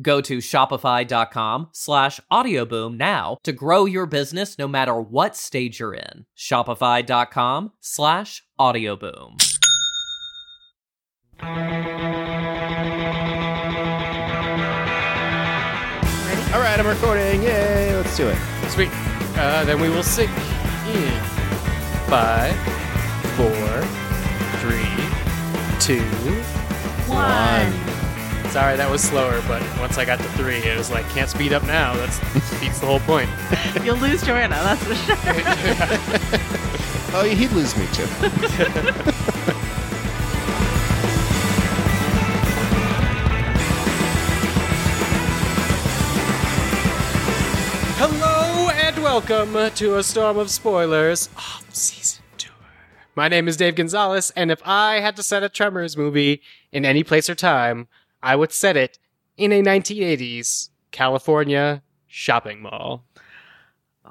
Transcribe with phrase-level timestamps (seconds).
[0.00, 5.94] Go to shopify.com slash audioboom now to grow your business no matter what stage you're
[5.94, 6.24] in.
[6.36, 9.36] Shopify.com slash audioboom.
[16.54, 17.42] All right, I'm recording.
[17.42, 18.38] Yay, let's do it.
[18.68, 18.90] Sweet.
[19.36, 20.30] Uh, then we will sync
[20.88, 21.18] in
[22.08, 22.54] five,
[23.36, 23.82] four,
[24.60, 24.84] three,
[25.80, 26.02] two,
[27.08, 27.91] One.
[28.52, 31.54] Sorry, that was slower, but once I got to three, it was like, can't speed
[31.54, 31.96] up now.
[31.96, 32.20] That's
[32.60, 33.30] beats the whole point.
[33.82, 35.16] You'll lose Joanna, that's for sure.
[37.14, 38.04] Oh, he'd lose me too.
[47.96, 52.52] Hello and welcome to a storm of spoilers off season tour.
[53.14, 56.84] My name is Dave Gonzalez, and if I had to set a Tremors movie in
[56.84, 57.88] any place or time,
[58.22, 58.98] I would set it
[59.36, 63.04] in a 1980s California shopping mall.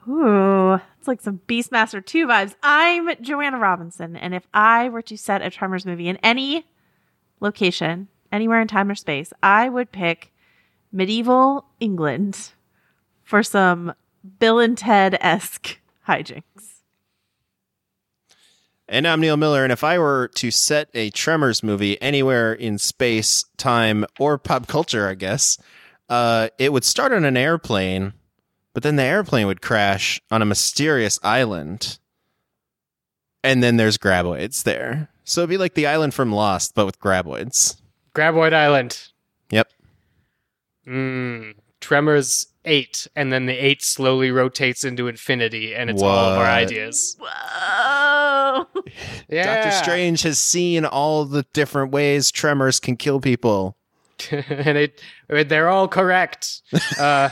[0.08, 2.56] Ooh, it's like some Beastmaster 2 vibes.
[2.64, 6.66] I'm Joanna Robinson, and if I were to set a Tremors movie in any
[7.40, 10.34] location, anywhere in time or space, I would pick
[10.92, 12.52] medieval England
[13.24, 13.94] for some
[14.40, 16.71] Bill and Ted esque hijinks.
[18.91, 22.78] And I'm Neil Miller, and if I were to set a Tremors movie anywhere in
[22.78, 25.57] space, time, or pop culture, I guess,
[26.09, 28.12] uh, it would start on an airplane,
[28.74, 32.00] but then the airplane would crash on a mysterious island.
[33.46, 35.08] And then there's graboids there.
[35.23, 37.79] So it'd be like the island from Lost, but with graboids.
[38.13, 39.08] Graboid Island.
[39.52, 39.72] Yep.
[40.85, 46.38] Mm, Tremors 8, and then the 8 slowly rotates into infinity, and it's all of
[46.38, 47.18] our ideas.
[47.20, 48.66] Whoa!
[49.30, 49.64] Yeah.
[49.64, 53.78] Doctor Strange has seen all the different ways tremors can kill people.
[54.32, 56.62] and it, they're all correct.
[57.00, 57.30] Uh,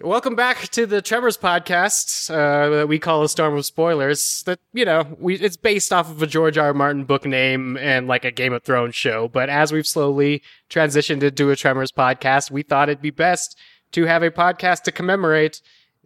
[0.00, 4.42] welcome back to the Tremors podcast uh, that we call a storm of spoilers.
[4.44, 6.68] That you know, we it's based off of a George R.
[6.68, 6.74] R.
[6.74, 9.28] Martin book name and like a Game of Thrones show.
[9.28, 13.58] But as we've slowly transitioned into a Tremors podcast, we thought it'd be best
[13.92, 15.60] to have a podcast to commemorate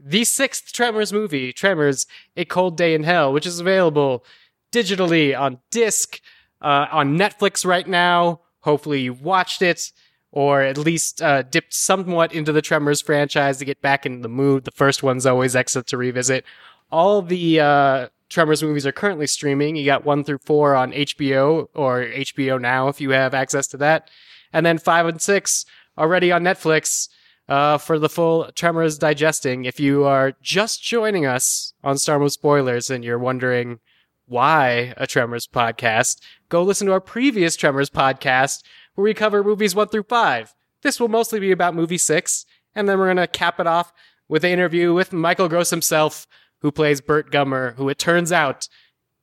[0.04, 2.06] the sixth Tremors movie, Tremors:
[2.37, 4.25] A Cold Day in Hell, which is available
[4.72, 6.21] digitally on disc
[6.60, 8.41] uh, on Netflix right now.
[8.60, 9.92] Hopefully, you've watched it
[10.32, 14.28] or at least uh, dipped somewhat into the Tremors franchise to get back in the
[14.28, 14.65] mood.
[14.65, 16.44] The first one's always excellent to revisit.
[16.91, 19.76] All the uh, Tremors movies are currently streaming.
[19.76, 23.76] You got one through four on HBO or HBO Now if you have access to
[23.78, 24.10] that,
[24.53, 25.66] and then five and six
[25.98, 27.09] already on Netflix
[27.52, 29.66] uh, for the full Tremors digesting.
[29.66, 33.78] If you are just joining us on Star Wars Spoilers and you're wondering
[34.24, 38.62] why a Tremors podcast, go listen to our previous Tremors podcast
[38.94, 40.54] where we cover movies one through five.
[40.80, 43.92] This will mostly be about movie six, and then we're going to cap it off
[44.28, 46.27] with an interview with Michael Gross himself,
[46.60, 48.66] who plays Burt Gummer, who it turns out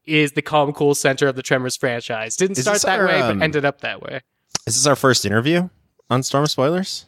[0.06, 2.36] is the calm, cool center of the Tremors franchise.
[2.36, 4.22] Didn't Is start that our, way, um, but ended up that way.
[4.68, 5.70] Is this our first interview
[6.12, 7.08] on Storm of Spoilers?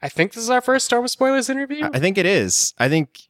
[0.00, 1.84] I think this is our first Star Wars spoilers interview.
[1.84, 2.74] I I think it is.
[2.78, 3.28] I think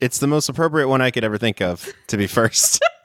[0.00, 2.82] it's the most appropriate one I could ever think of to be first.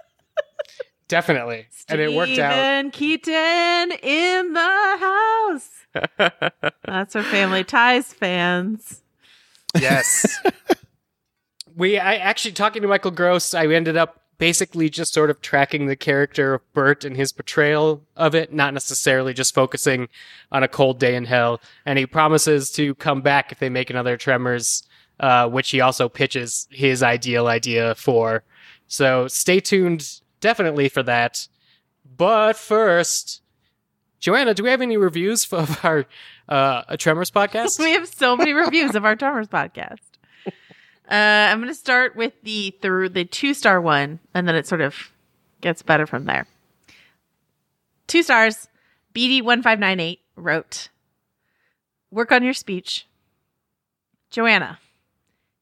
[1.07, 1.67] Definitely.
[1.87, 2.51] And it worked out.
[2.51, 5.69] Steven Keaton in the house.
[6.85, 9.01] That's for Family Ties fans.
[9.79, 10.41] Yes.
[11.75, 15.85] we I actually talking to Michael Gross, I ended up basically just sort of tracking
[15.85, 20.07] the character of Burt and his portrayal of it, not necessarily just focusing
[20.51, 21.61] on a cold day in hell.
[21.85, 24.83] And he promises to come back if they make another Tremors,
[25.19, 28.43] uh, which he also pitches his ideal idea for.
[28.87, 31.47] So stay tuned definitely for that.
[32.17, 33.41] But first,
[34.19, 36.05] Joanna, do we have any reviews of our
[36.49, 37.79] uh, Tremors podcast?
[37.79, 39.99] we have so many reviews of our Tremors podcast.
[41.09, 44.67] Uh, I'm going to start with the through the two star one, and then it
[44.67, 45.11] sort of
[45.61, 46.47] gets better from there.
[48.07, 48.67] Two stars.
[49.13, 50.89] BD1598 wrote,
[52.11, 53.07] Work on your speech.
[54.29, 54.79] Joanna,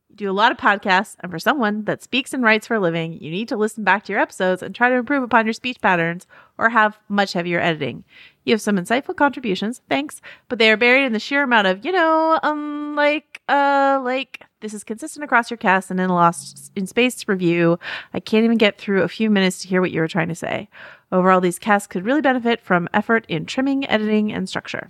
[0.09, 2.79] you do a lot of podcasts, and for someone that speaks and writes for a
[2.79, 5.53] living, you need to listen back to your episodes and try to improve upon your
[5.53, 6.25] speech patterns
[6.57, 8.03] or have much heavier editing.
[8.43, 11.85] You have some insightful contributions, thanks, but they are buried in the sheer amount of,
[11.85, 16.71] you know, um, like, uh, like, this is consistent across your cast and in Lost
[16.75, 17.77] in Space review.
[18.13, 20.35] I can't even get through a few minutes to hear what you were trying to
[20.35, 20.69] say.
[21.11, 24.89] Overall, these casts could really benefit from effort in trimming, editing, and structure.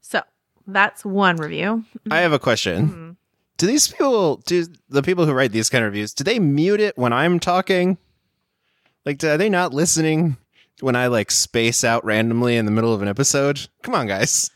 [0.00, 0.22] So
[0.68, 1.84] that's one review.
[2.08, 2.88] I have a question.
[2.88, 3.16] Mhm.
[3.56, 6.80] Do these people, do the people who write these kind of reviews, do they mute
[6.80, 7.98] it when I'm talking?
[9.04, 10.36] Like, are they not listening
[10.78, 13.66] when I like space out randomly in the middle of an episode?
[13.82, 14.50] Come on, guys.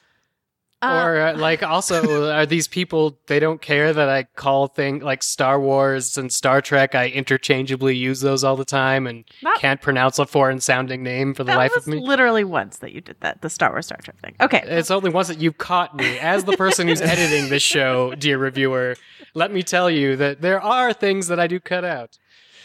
[0.82, 4.99] Uh, or uh, like also are these people they don't care that I call thing
[4.99, 9.58] like Star Wars and Star Trek I interchangeably use those all the time and That-
[9.61, 12.00] can't pronounce a foreign sounding name for the life of me.
[12.00, 14.34] literally once that you did that, the Star Wars Star Trek thing.
[14.40, 14.62] Okay.
[14.67, 18.38] It's only once that you've caught me as the person who's editing this show, dear
[18.38, 18.96] reviewer.
[19.34, 22.19] Let me tell you that there are things that I do cut out.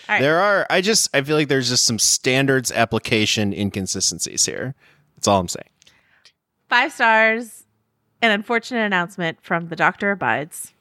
[0.09, 0.21] All right.
[0.21, 4.73] There are, I just, I feel like there's just some standards application inconsistencies here.
[5.15, 5.69] That's all I'm saying.
[6.69, 7.63] Five stars.
[8.21, 10.73] An unfortunate announcement from the Doctor Abides.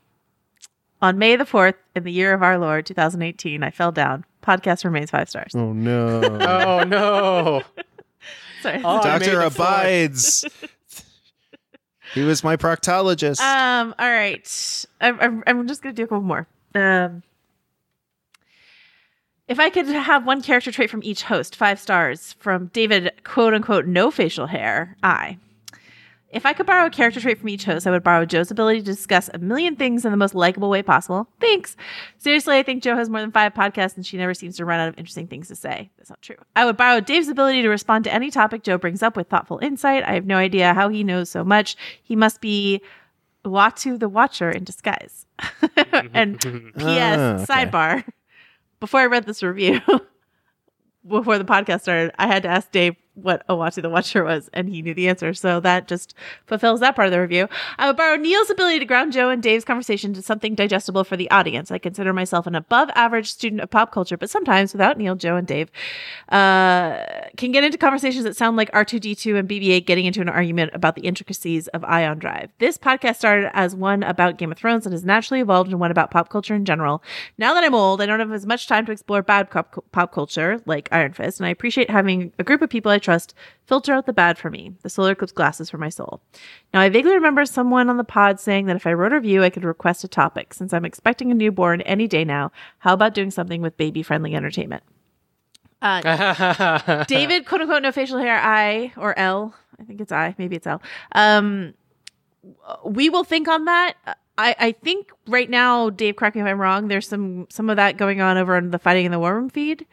[1.02, 4.24] On May the 4th, in the year of our Lord, 2018, I fell down.
[4.42, 5.52] Podcast remains five stars.
[5.54, 6.22] Oh, no.
[6.22, 7.62] Oh no!
[8.62, 8.80] Sorry.
[8.84, 10.44] Oh, Doctor abides.
[12.14, 13.40] he was my proctologist.
[13.40, 13.94] Um.
[13.98, 14.86] All right.
[15.00, 15.20] I'm.
[15.20, 16.46] I'm, I'm just gonna do a couple more.
[16.74, 17.22] Um.
[19.48, 23.52] If I could have one character trait from each host, five stars from David, quote
[23.54, 24.96] unquote, no facial hair.
[25.02, 25.38] I.
[26.36, 28.80] If I could borrow a character trait from each host, I would borrow Joe's ability
[28.80, 31.26] to discuss a million things in the most likable way possible.
[31.40, 31.78] Thanks.
[32.18, 34.78] Seriously, I think Joe has more than five podcasts and she never seems to run
[34.78, 35.90] out of interesting things to say.
[35.96, 36.36] That's not true.
[36.54, 39.58] I would borrow Dave's ability to respond to any topic Joe brings up with thoughtful
[39.62, 40.04] insight.
[40.04, 41.74] I have no idea how he knows so much.
[42.02, 42.82] He must be
[43.42, 45.24] Uatu the Watcher in disguise.
[46.12, 46.38] and
[46.76, 47.18] P.S.
[47.18, 47.44] Ah, okay.
[47.44, 48.04] Sidebar.
[48.80, 49.80] Before I read this review,
[51.08, 54.68] before the podcast started, I had to ask Dave what Uatu the Watcher was, and
[54.68, 55.34] he knew the answer.
[55.34, 56.14] So that just
[56.46, 57.48] fulfills that part of the review.
[57.78, 61.16] I would borrow Neil's ability to ground Joe and Dave's conversation to something digestible for
[61.16, 61.70] the audience.
[61.70, 65.36] I consider myself an above average student of pop culture, but sometimes without Neil, Joe,
[65.36, 65.70] and Dave,
[66.28, 67.04] uh,
[67.36, 70.70] can get into conversations that sound like R2D2 and BB 8 getting into an argument
[70.74, 72.50] about the intricacies of Ion Drive.
[72.58, 75.90] This podcast started as one about Game of Thrones and has naturally evolved into one
[75.90, 77.02] about pop culture in general.
[77.38, 80.12] Now that I'm old, I don't have as much time to explore bad pop, pop
[80.12, 83.94] culture like Iron Fist, and I appreciate having a group of people I trust filter
[83.94, 86.20] out the bad for me, the solar eclipse glasses for my soul.
[86.74, 89.42] Now, I vaguely remember someone on the pod saying that if I wrote a review,
[89.42, 90.52] I could request a topic.
[90.52, 94.34] Since I'm expecting a newborn any day now, how about doing something with baby friendly
[94.34, 94.82] entertainment?
[95.80, 99.54] Uh, David, quote unquote, no facial hair, I or L.
[99.80, 100.34] I think it's I.
[100.38, 100.82] Maybe it's L.
[101.12, 101.74] Um,
[102.84, 103.94] we will think on that.
[104.38, 106.88] I, I think right now, Dave, correct me if I'm wrong.
[106.88, 109.48] There's some some of that going on over on the Fighting in the War Room
[109.48, 109.86] feed.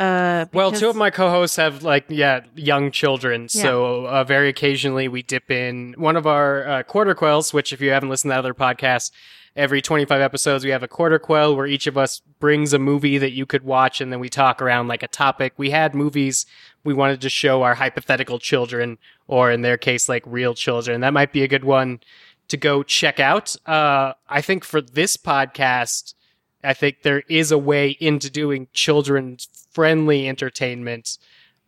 [0.00, 5.08] Uh, Well, two of my co-hosts have like yeah young children, so uh, very occasionally
[5.08, 7.52] we dip in one of our uh, quarter quells.
[7.52, 9.10] Which, if you haven't listened to that other podcasts,
[9.54, 12.78] every twenty five episodes we have a quarter quell where each of us brings a
[12.78, 15.52] movie that you could watch, and then we talk around like a topic.
[15.58, 16.46] We had movies
[16.82, 21.02] we wanted to show our hypothetical children, or in their case, like real children.
[21.02, 22.00] That might be a good one
[22.48, 23.54] to go check out.
[23.66, 26.14] Uh, I think for this podcast.
[26.62, 31.18] I think there is a way into doing children's friendly entertainment.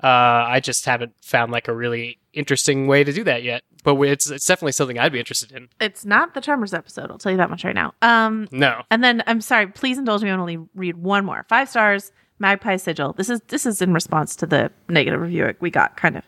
[0.03, 0.07] Uh,
[0.49, 3.63] I just haven't found like a really interesting way to do that yet.
[3.85, 5.69] But it's it's definitely something I'd be interested in.
[5.81, 7.11] it's not the Tremors episode.
[7.11, 7.95] I'll tell you that much right now.
[8.01, 10.31] Um, No, And then I'm sorry, please indulge me.
[10.31, 11.45] I only read one more.
[11.49, 13.13] Five stars, Magpie Sigil.
[13.15, 16.25] This is this is in response to the negative review we got, kind of.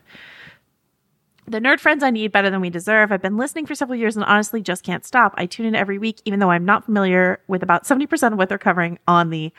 [1.47, 3.11] The nerd friends I need better than we deserve.
[3.11, 5.33] I've been listening for several years and honestly just can't stop.
[5.37, 8.49] I tune in every week, even though I'm not familiar with about 70% of what
[8.49, 9.53] they're covering on the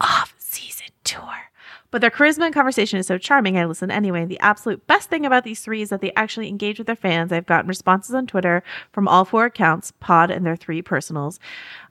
[0.00, 1.51] off season tour.
[1.92, 4.24] But their charisma and conversation is so charming, I listen anyway.
[4.24, 7.30] The absolute best thing about these three is that they actually engage with their fans.
[7.30, 11.38] I've gotten responses on Twitter from all four accounts, Pod and their three personals,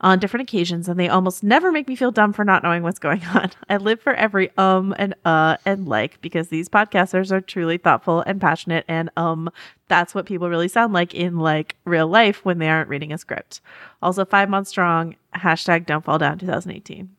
[0.02, 2.98] on different occasions, and they almost never make me feel dumb for not knowing what's
[2.98, 3.52] going on.
[3.70, 8.22] I live for every um and uh and like because these podcasters are truly thoughtful
[8.22, 9.52] and passionate, and um,
[9.88, 13.20] that's what people really sound like in like real life when they aren't reading a
[13.20, 13.62] script.
[14.02, 15.16] Also, five months strong.
[15.36, 17.10] Hashtag don't fall down 2018.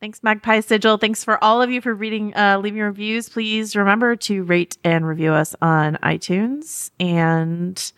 [0.00, 0.96] Thanks, Magpie Sigil.
[0.96, 3.28] Thanks for all of you for reading, uh, leaving reviews.
[3.28, 6.90] Please remember to rate and review us on iTunes.
[6.98, 7.92] And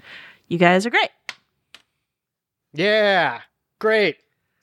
[0.49, 1.11] you guys are great.
[2.73, 3.41] Yeah,
[3.79, 4.17] great.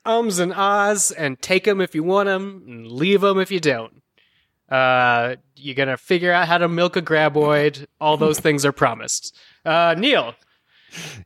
[0.04, 3.60] Ums and ahs, and take them if you want them, and leave them if you
[3.60, 4.02] don't.
[4.68, 7.86] Uh, you're gonna figure out how to milk a graboid.
[8.00, 9.36] All those things are promised.
[9.64, 10.34] Uh, Neil,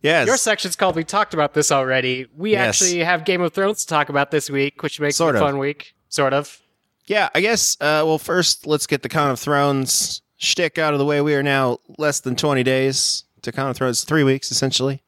[0.03, 0.27] Yes.
[0.27, 2.83] your section's called "We Talked About This Already." We Yes.
[2.83, 5.41] actually have Game of Thrones to talk about this week, which makes Sort it a
[5.45, 5.49] of.
[5.51, 5.95] fun week.
[6.15, 6.63] Sort of.
[7.07, 7.77] Yeah, I guess.
[7.81, 11.21] Uh, well, first, let's get the Con of Thrones shtick out of the way.
[11.21, 15.03] We are now less than 20 days to Con of Thrones, three weeks essentially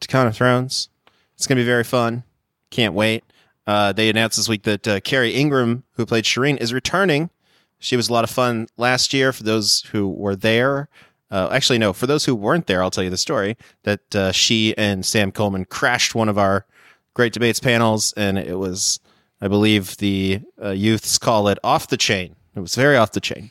[0.00, 0.88] to Con of Thrones.
[1.36, 2.24] It's going to be very fun.
[2.70, 3.22] Can't wait.
[3.68, 7.30] Uh, they announced this week that uh, Kerry Ingram, who played Shireen, is returning.
[7.78, 10.88] She was a lot of fun last year for those who were there.
[11.30, 14.32] Uh, actually, no, for those who weren't there, I'll tell you the story that uh,
[14.32, 16.66] she and Sam Coleman crashed one of our
[17.14, 18.98] great debates panels, and it was,
[19.40, 22.34] I believe, the uh, youths call it off the chain.
[22.56, 23.50] It was very off the chain.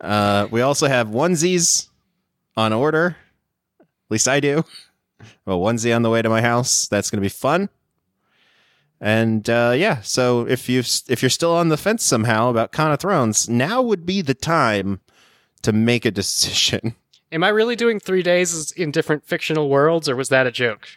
[0.00, 1.88] Uh, we also have onesies
[2.56, 3.16] on order.
[3.80, 4.64] At least I do.
[5.46, 6.88] A onesie on the way to my house.
[6.88, 7.68] That's going to be fun.
[9.00, 12.92] And uh, yeah, so if you if you're still on the fence somehow about Con
[12.92, 15.00] of Thrones, now would be the time
[15.62, 16.94] to make a decision.
[17.30, 20.88] Am I really doing three days in different fictional worlds, or was that a joke?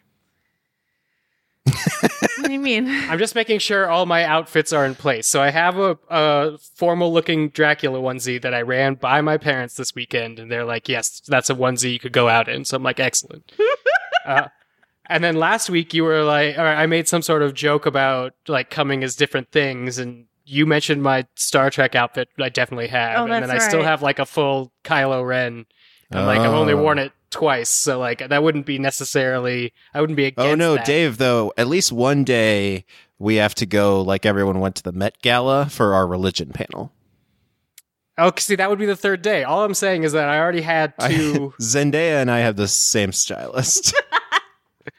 [2.01, 2.87] What do you mean?
[2.87, 5.27] I'm just making sure all my outfits are in place.
[5.27, 9.75] So I have a, a formal looking Dracula onesie that I ran by my parents
[9.75, 12.77] this weekend, and they're like, "Yes, that's a onesie you could go out in." So
[12.77, 13.51] I'm like, "Excellent."
[14.25, 14.47] uh,
[15.07, 18.33] and then last week you were like, or I made some sort of joke about
[18.47, 22.29] like coming as different things, and you mentioned my Star Trek outfit.
[22.39, 25.65] I definitely have, Oh, and then that's I still have like a full Kylo Ren.
[26.11, 26.81] I'm like, I've only Oh.
[26.81, 29.73] worn it twice, so like that wouldn't be necessarily.
[29.93, 30.47] I wouldn't be oh, against.
[30.47, 30.85] Oh no, that.
[30.85, 31.17] Dave!
[31.17, 32.85] Though at least one day
[33.17, 36.93] we have to go, like everyone went to the Met Gala for our religion panel.
[38.17, 39.43] Oh, see, that would be the third day.
[39.43, 41.53] All I'm saying is that I already had I- two.
[41.61, 43.93] Zendaya and I have the same stylist.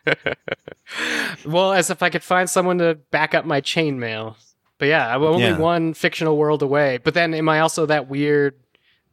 [1.44, 4.36] well, as if I could find someone to back up my chainmail.
[4.78, 5.58] But yeah, I'm only Yeah.
[5.58, 6.98] one fictional world away.
[6.98, 8.54] But then, am I also that weird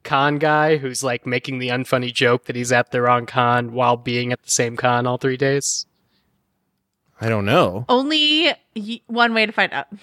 [0.08, 3.96] con guy who's like making the unfunny joke that he's at the wrong con while
[3.98, 5.84] being at the same con all three days?
[7.20, 7.84] I don't know.
[7.88, 9.86] Only y- one way to find out.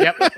[0.00, 0.16] Yep.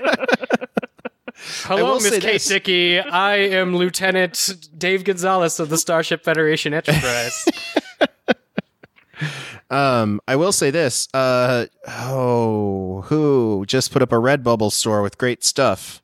[1.63, 2.47] Hello, Miss Kate this.
[2.47, 2.99] Dickey.
[2.99, 7.45] I am Lieutenant Dave Gonzalez of the Starship Federation Enterprise.
[9.69, 11.09] Um, I will say this.
[11.13, 16.01] Uh, oh, who just put up a Redbubble store with great stuff?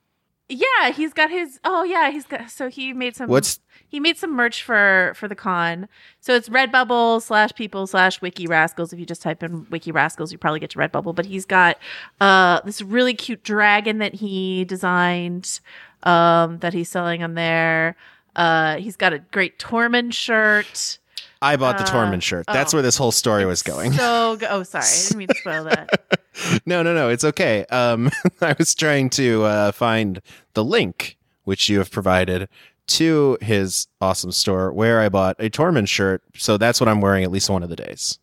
[0.53, 1.59] Yeah, he's got his.
[1.63, 2.49] Oh yeah, he's got.
[2.49, 3.27] So he made some.
[3.29, 5.87] What's he made some merch for for the con.
[6.19, 8.91] So it's Redbubble slash people slash Wiki Rascals.
[8.93, 11.13] If you just type in Wiki Rascals, you probably get to Redbubble.
[11.15, 11.77] But he's got
[12.19, 15.59] uh this really cute dragon that he designed,
[16.03, 17.95] um, that he's selling on there.
[18.35, 20.97] Uh, he's got a great Tormund shirt.
[21.41, 22.45] I bought the Uh, Tormund shirt.
[22.47, 22.77] That's oh.
[22.77, 23.93] where this whole story was going.
[23.93, 25.89] So go- oh, sorry, I didn't mean to spoil that.
[26.65, 27.09] no, no, no.
[27.09, 27.65] It's okay.
[27.65, 28.09] Um,
[28.41, 30.21] I was trying to uh, find
[30.53, 32.47] the link which you have provided
[32.85, 36.21] to his awesome store where I bought a Tormund shirt.
[36.35, 38.19] So that's what I'm wearing at least one of the days.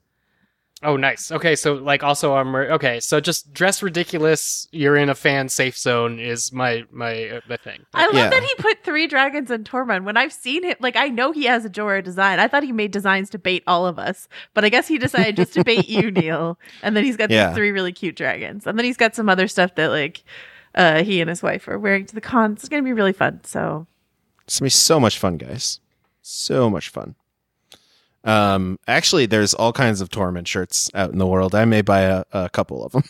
[0.82, 1.30] Oh, nice.
[1.30, 3.00] Okay, so like also I'm okay.
[3.00, 4.66] So just dress ridiculous.
[4.72, 7.84] You're in a fan safe zone is my my uh, my thing.
[7.92, 8.30] I love Yeah.
[8.30, 10.04] that he put three dragons in Tormund.
[10.04, 12.40] When I've seen him, like I know he has a Jorah design.
[12.40, 15.36] I thought he made designs to bait all of us, but I guess he decided
[15.36, 16.58] just to bait you, Neil.
[16.82, 17.48] And then he's got Yeah.
[17.48, 20.24] these three really cute dragons, and then he's got some other stuff that like
[20.74, 22.60] uh, he and his wife are wearing to the cons.
[22.60, 23.40] It's gonna be really fun.
[23.44, 23.86] So
[24.44, 25.80] It's gonna be so much fun, guys.
[26.22, 27.16] So much fun.
[28.24, 31.54] Um, actually, there's all kinds of Tormund shirts out in the world.
[31.54, 33.04] I may buy a, a couple of them.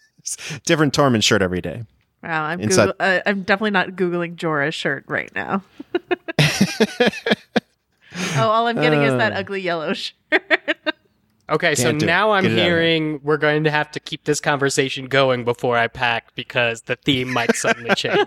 [0.66, 1.84] Different Tormund shirt every day.
[2.22, 5.62] wow, I'm Inside- Google- uh, I'm definitely not googling Jorah's shirt right now.
[8.36, 9.36] oh, all I'm getting is that Uh.
[9.36, 10.14] ugly yellow shirt.
[11.50, 12.06] Okay, so Can't it.
[12.06, 12.76] now I'm Get it out of here.
[12.80, 16.96] hearing we're going to have to keep this conversation going before I pack because the
[16.96, 18.26] theme might suddenly change.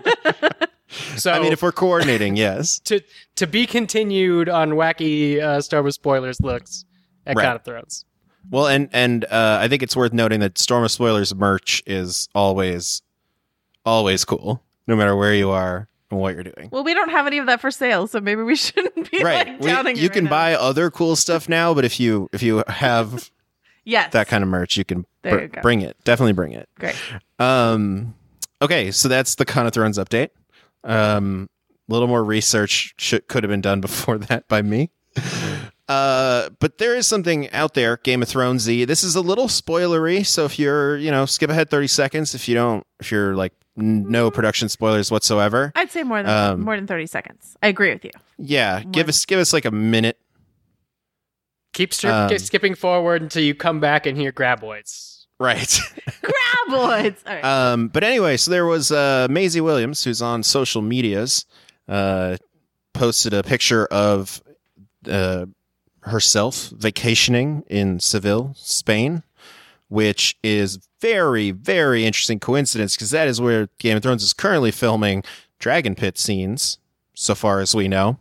[1.16, 2.78] So I mean, if we're coordinating, yes.
[2.80, 3.00] to
[3.36, 6.84] to be continued on wacky uh, Star Wars spoilers looks
[7.26, 7.44] at Right.
[7.44, 8.04] Con of Thrones.
[8.50, 12.28] Well, and and uh, I think it's worth noting that Storm of Spoilers merch is
[12.34, 13.02] always,
[13.84, 14.62] always cool.
[14.86, 16.68] no matter where you are and what you're doing.
[16.70, 19.48] Well, we don't have any of that for sale, so maybe we shouldn't be right.
[19.48, 19.96] like We- downing.
[19.96, 20.30] you it can now.
[20.30, 23.30] buy other cool stuff now, but if you if you have
[23.84, 25.96] yes that kind of merch, you can br- you bring it.
[26.04, 26.68] Definitely bring it.
[26.78, 26.94] Great.
[27.40, 28.14] Um,
[28.62, 30.28] okay, so that's the Con of Thrones update.
[30.86, 31.48] Um,
[31.88, 34.90] a little more research should, could have been done before that by me.
[35.88, 38.86] Uh, but there is something out there, Game of Thrones Z.
[38.86, 42.48] This is a little spoilery, so if you're, you know, skip ahead 30 seconds if
[42.48, 45.70] you don't, if you're like n- no production spoilers whatsoever.
[45.76, 47.56] I'd say more than Um, more than thirty seconds.
[47.62, 48.10] I agree with you.
[48.36, 49.10] Yeah, give One.
[49.10, 50.18] us give us like a minute.
[51.72, 55.15] Keep stri- Um, keep skipping forward until you come back and hear graboids.
[55.38, 55.58] Right.
[56.22, 57.16] Graboids.
[57.26, 57.44] All right.
[57.44, 61.44] Um, but anyway, so there was uh, Maisie Williams, who's on social medias,
[61.88, 62.36] uh,
[62.94, 64.42] posted a picture of
[65.08, 65.46] uh,
[66.00, 69.22] herself vacationing in Seville, Spain,
[69.88, 74.70] which is very, very interesting coincidence because that is where Game of Thrones is currently
[74.70, 75.22] filming
[75.58, 76.78] Dragon Pit scenes,
[77.14, 78.18] so far as we know.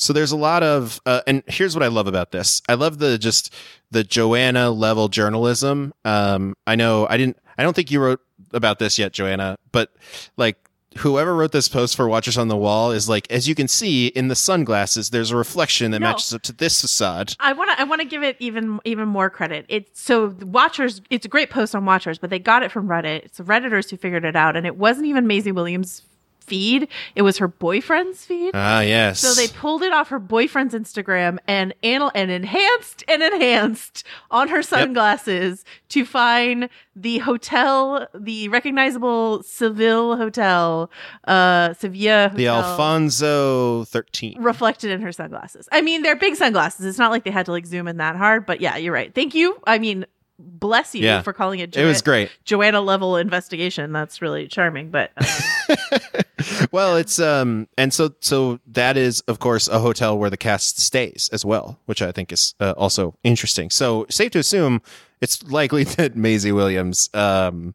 [0.00, 2.62] So there's a lot of, uh, and here's what I love about this.
[2.68, 3.52] I love the just
[3.90, 5.92] the Joanna level journalism.
[6.04, 8.20] Um, I know I didn't, I don't think you wrote
[8.52, 9.92] about this yet, Joanna, but
[10.36, 10.56] like
[10.98, 14.06] whoever wrote this post for Watchers on the Wall is like, as you can see
[14.06, 16.10] in the sunglasses, there's a reflection that No.
[16.10, 17.34] matches up to this facade.
[17.40, 19.66] I want to I want to give it even even more credit.
[19.68, 21.00] It's so Watchers.
[21.10, 23.24] It's a great post on Watchers, but they got it from Reddit.
[23.24, 26.02] It's the redditors who figured it out, and it wasn't even Maisie Williams'
[26.48, 26.88] feed.
[27.14, 28.52] It was her boyfriend's feed.
[28.54, 29.20] Ah, yes.
[29.20, 34.48] So they pulled it off her boyfriend's Instagram and anal- and enhanced and enhanced on
[34.48, 40.90] her sunglasses to find the hotel, the recognizable Seville hotel,
[41.26, 44.42] uh, Sevilla the Alfonso 13.
[44.42, 45.68] reflected in her sunglasses.
[45.70, 46.84] I mean, they're big sunglasses.
[46.86, 49.14] It's not like they had to like zoom in that hard, but yeah, you're right.
[49.14, 49.58] Thank you.
[49.66, 50.06] I mean,
[50.40, 51.22] bless you Yeah.
[51.22, 51.76] for calling it.
[51.76, 52.30] It was great.
[52.44, 53.92] Joanna level investigation.
[53.92, 54.90] That's really charming.
[54.90, 55.12] But
[56.72, 60.78] well, it's um, and so so that is of course a hotel where the cast
[60.78, 63.70] stays as well, which I think is uh, also interesting.
[63.70, 64.82] So safe to assume
[65.20, 67.74] it's likely that Maisie Williams um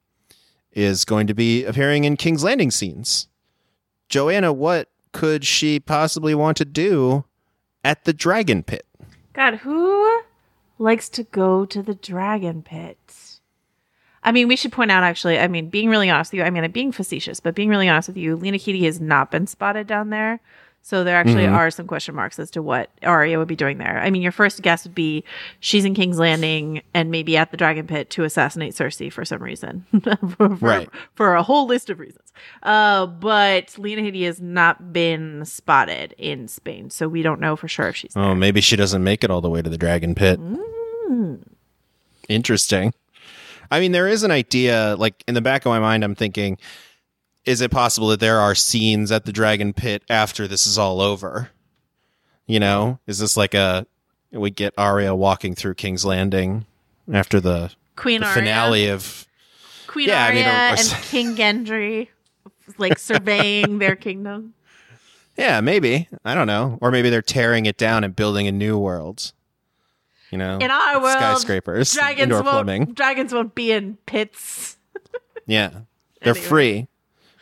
[0.71, 3.27] is going to be appearing in King's Landing scenes.
[4.09, 7.25] Joanna, what could she possibly want to do
[7.83, 8.85] at the Dragon Pit?
[9.33, 10.21] God, who
[10.77, 13.32] likes to go to the dragon pit?
[14.23, 16.49] I mean, we should point out actually, I mean, being really honest with you, I
[16.49, 19.47] mean, I'm being facetious, but being really honest with you, Lena Headey has not been
[19.47, 20.39] spotted down there.
[20.85, 21.53] So there actually Mhm.
[21.53, 24.01] are some question marks as to what Arya would be doing there.
[24.03, 25.23] I mean, your first guess would be
[25.61, 29.41] she's in King's Landing and maybe at the Dragon Pit to assassinate Cersei for some
[29.41, 29.85] reason,
[30.37, 30.89] for, Right.
[31.15, 32.33] For a whole list of reasons.
[32.63, 37.69] Uh, but Lena Headey has not been spotted in Spain, so we don't know for
[37.69, 38.23] sure if she's there.
[38.23, 40.37] Oh, maybe she doesn't make it all the way to the Dragon Pit.
[40.37, 41.39] Mm.
[42.27, 42.93] Interesting.
[43.73, 46.57] I mean, there is an idea, like in the back of my mind, I'm thinking,
[47.45, 51.01] is it possible that there are scenes at the Dragon Pit after this is all
[51.01, 51.49] over?
[52.45, 53.85] You know, is this like a
[54.31, 56.65] we get Arya walking through King's Landing
[57.11, 59.27] after the, Queen the finale of
[59.87, 62.07] Queen Yeah, I Arya mean, or- or- and King Gendry,
[62.77, 64.53] like surveying their kingdom.
[65.37, 68.77] yeah, maybe I don't know, or maybe they're tearing it down and building a new
[68.77, 69.33] world.
[70.33, 72.49] You know, In our world, skyscrapers, Dragons indoor won't.
[72.65, 72.85] plumbing.
[72.93, 74.77] Dragons won't be in pits.
[75.45, 75.69] Yeah.
[76.23, 76.47] They're Anyway.
[76.47, 76.87] free.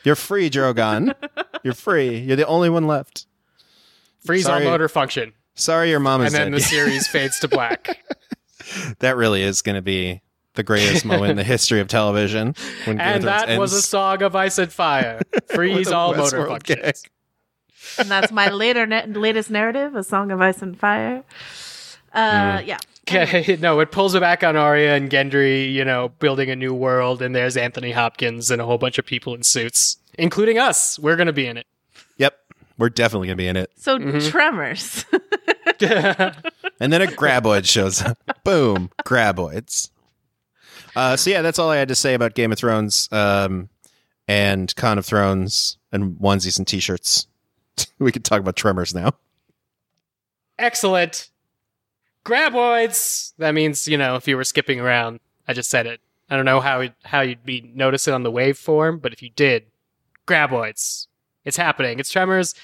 [0.04, 1.14] You're free, Drogon.
[1.64, 2.18] You're free.
[2.18, 3.28] You're the only one left.
[4.26, 4.66] Freeze Sorry.
[4.66, 6.34] all motor function, Sorry your mom is.
[6.34, 6.60] and then dead.
[6.60, 8.04] the series fades to black.
[9.00, 10.22] that really is going to be
[10.56, 12.56] the greatest moment in the history of television.
[12.86, 15.22] When and Thrones that was a song of ice and fire.
[15.54, 16.82] Freeze with a all motor Westworld functions.
[16.82, 16.96] gag.
[18.00, 21.24] and that's my later na- latest narrative, A Song of Ice and Fire.
[22.14, 22.68] Uh, Mm.
[22.68, 22.78] yeah.
[23.12, 26.74] Okay, no, it pulls it back on Arya and Gendry, you know, building a new
[26.74, 30.98] world, and there's Anthony Hopkins and a whole bunch of people in suits, including us.
[31.00, 31.66] We're gonna be in it.
[32.18, 32.38] Yep.
[32.78, 33.70] We're definitely going to be in it.
[33.76, 34.30] So Mm-hmm.
[34.30, 35.06] Tremors.
[36.80, 38.18] And then a graboid shows up.
[38.44, 38.90] Boom.
[39.06, 39.90] Graboids.
[40.96, 43.70] Uh, so, yeah, that's all I had to say about Game of Thrones um,
[44.28, 47.28] and Con of Thrones and onesies and t shirts.
[48.00, 49.14] we could talk about Tremors now.
[50.58, 51.30] Excellent.
[52.26, 53.34] Graboids.
[53.38, 55.20] That means you know if you were skipping around.
[55.48, 56.02] I just said it.
[56.30, 59.30] I don't know how it, how you'd be noticing on the waveform, but if you
[59.30, 59.66] did,
[60.28, 61.08] Graboids.
[61.44, 62.00] It's happening.
[62.00, 62.56] It's Tremors.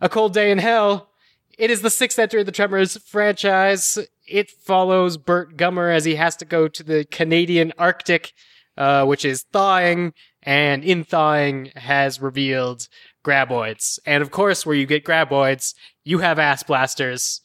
[0.00, 1.10] A cold day in hell.
[1.58, 3.98] It is the sixth entry of the Tremors franchise.
[4.26, 8.32] It follows Burt Gummer as he has to go to the Canadian Arctic,
[8.78, 12.88] uh, which is thawing, and in thawing has revealed
[13.24, 13.98] graboids.
[14.06, 17.42] And of course, where you get graboids, you have ass blasters.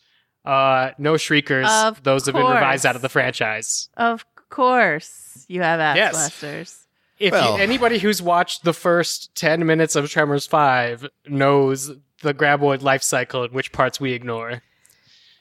[0.47, 1.67] Uh, no shriekers.
[1.69, 3.89] Of Those have been revised out of the franchise.
[3.97, 6.13] of course, you have ass Yes.
[6.13, 6.87] blasters.
[7.19, 12.33] if Well- you, anybody who's watched the first 10 minutes of Tremors 5 knows the
[12.33, 14.61] graboid life cycle and which parts we ignore.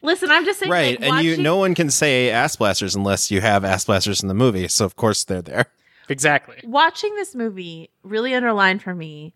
[0.02, 0.70] Listen, I'm just saying.
[0.72, 4.22] right, like, and you no one can say ass blasters unless you have ass blasters
[4.22, 4.68] in the movie.
[4.68, 5.66] So of course they're there.
[6.08, 6.56] Exactly.
[6.64, 9.34] watching this movie really underlined for me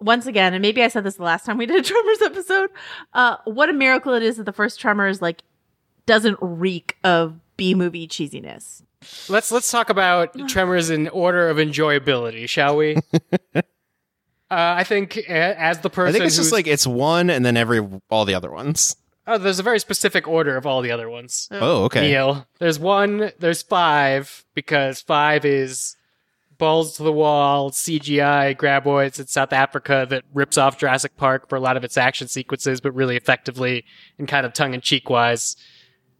[0.00, 2.70] once again and maybe i said this the last time we did a tremors episode
[3.14, 5.42] uh what a miracle it is that the first tremors like
[6.06, 8.82] doesn't reek of b movie cheesiness
[9.28, 12.96] Let's let's talk about Tremors in order of enjoyability, shall we?
[13.54, 13.60] uh,
[14.50, 15.30] I think a-
[15.60, 18.34] as the person I think it's just like it's one and then every all the
[18.34, 18.96] other ones.
[19.28, 21.48] oh, there's a very specific order of all the other ones.
[21.52, 22.08] Oh, okay.
[22.08, 25.96] Neil, there's one, there's five because five is
[26.58, 31.56] balls to the wall CGI graboids in South Africa that rips off Jurassic Park for
[31.56, 33.84] a lot of its action sequences, but really effectively
[34.18, 35.56] and kind of tongue in cheek wise.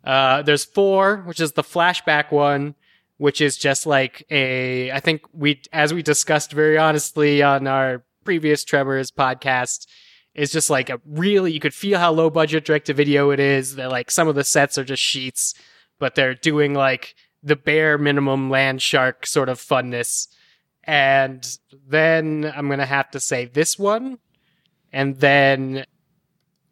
[0.04, 2.74] Uh, there's four, which is the flashback one,
[3.18, 8.04] which is just like a, I think we, as we discussed very honestly on our
[8.24, 9.86] previous Tremors podcast,
[10.34, 13.40] is just like a really, you could feel how low budget direct to video it
[13.40, 13.74] is.
[13.74, 15.54] That like some of the sets are just sheets,
[15.98, 20.28] but they're doing like the bare minimum land shark sort of funness.
[20.84, 21.46] And
[21.86, 24.18] then I'm going to have to say this one.
[24.92, 25.84] And then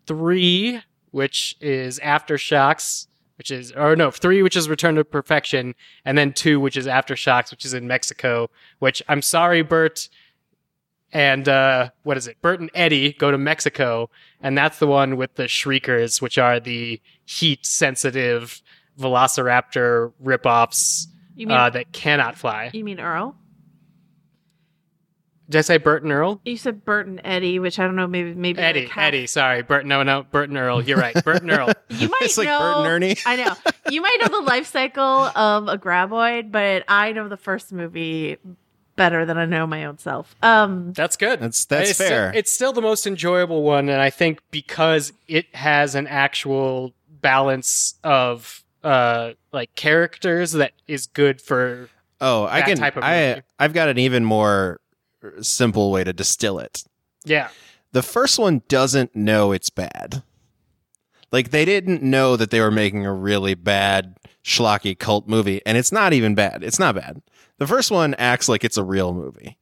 [0.06, 5.74] three, which is Aftershocks, which is, or no, three, which is Return to Perfection,
[6.04, 8.48] and then two, which is Aftershocks, which is in Mexico,
[8.78, 10.08] which I'm sorry, Burt.
[11.12, 12.40] And, uh, what is it?
[12.42, 16.58] Burt and Eddie go to Mexico, and that's the one with the Shriekers, which are
[16.58, 18.60] the heat sensitive
[18.98, 22.70] Velociraptor ripoffs, you mean uh, that cannot fly.
[22.72, 23.36] you mean earl
[25.48, 26.40] Did I say Burt and Earl?
[26.44, 29.26] you said burt and eddie which i don't know maybe maybe Eddie, like half- Eddie,
[29.26, 29.62] sorry.
[29.62, 30.82] Burt, no, no, Burt and Earl.
[30.82, 31.14] You're right.
[31.24, 31.68] Burt and Earl.
[31.90, 33.16] you might It's like know Bert and Ernie.
[33.26, 33.54] i know
[33.90, 38.38] you might know the life cycle of a graboid but i know the first movie
[38.96, 41.38] better than i know my own self um That's good.
[41.40, 42.30] That's- that's it's fair.
[42.30, 46.94] Still, it's still the most enjoyable one, and I think because it has an actual
[47.20, 51.88] balance of uh like characters that is good for
[52.20, 52.78] Oh, I can.
[52.78, 54.80] type of i i've got an even more
[55.42, 56.84] simple way to distill it.
[57.24, 57.48] yeah.
[57.92, 60.22] The first one doesn't know it's bad.
[61.32, 65.78] Like they didn't know that they were making a really bad schlocky cult movie, and
[65.78, 66.62] it's not even bad.
[66.62, 67.22] It's not bad.
[67.58, 69.56] The first one acts like it's a real movie.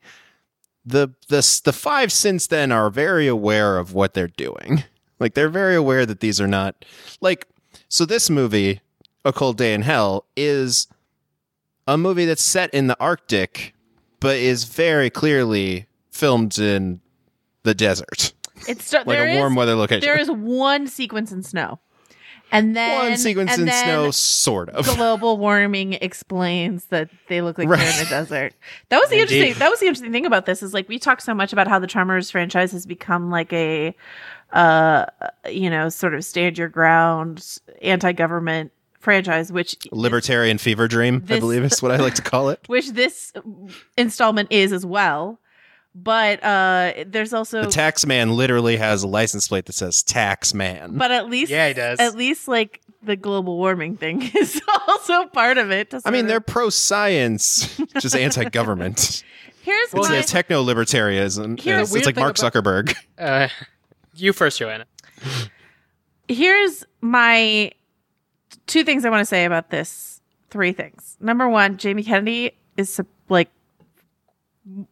[0.84, 4.82] The the the five since then are very aware of what they're doing.
[5.20, 6.84] Like they're very aware that these are not
[7.20, 7.46] like
[7.88, 8.80] so this movie,
[9.24, 10.86] A Cold Day in Hell, is
[11.86, 13.74] a movie that's set in the Arctic,
[14.20, 17.00] but is very clearly filmed in
[17.62, 18.32] the desert.
[18.68, 20.00] it's like Like a warm weather location.
[20.06, 21.80] there is one sequence in snow
[22.52, 24.84] and then one sequence and in snow, sort of.
[24.96, 27.80] global warming explains that they look like Right.
[27.80, 28.54] they're in the desert.
[28.90, 29.32] That was the Indeed.
[29.36, 29.58] interesting.
[29.60, 31.78] That was the interesting thing about this is like we talk so much about how
[31.78, 33.96] the Tremors franchise has become like a,
[34.52, 35.06] uh,
[35.50, 38.70] you know, sort of stand your ground, anti-government
[39.04, 42.60] franchise, which Libertarian fever dream, I believe is what I like to call it.
[42.66, 43.32] which this
[43.96, 45.38] installment is as well.
[45.94, 50.52] But uh there's also The tax man literally has a license plate that says tax
[50.52, 50.98] man.
[50.98, 52.00] but at least Yeah, he does.
[52.00, 55.94] At least like the global warming thing is also part of it.
[56.04, 59.22] I mean, sort they're pro science, just anti government.
[59.62, 61.60] here's Well, my it's techno libertarianism.
[61.60, 62.96] Here's It's, the it's like Mark about- Zuckerberg.
[63.18, 63.48] Uh,
[64.16, 64.86] you first, Joanna.
[66.28, 67.70] here's my
[68.66, 70.20] two things I want to say about this.
[70.50, 71.16] Three things.
[71.20, 73.50] Number one, Jamie Kennedy is like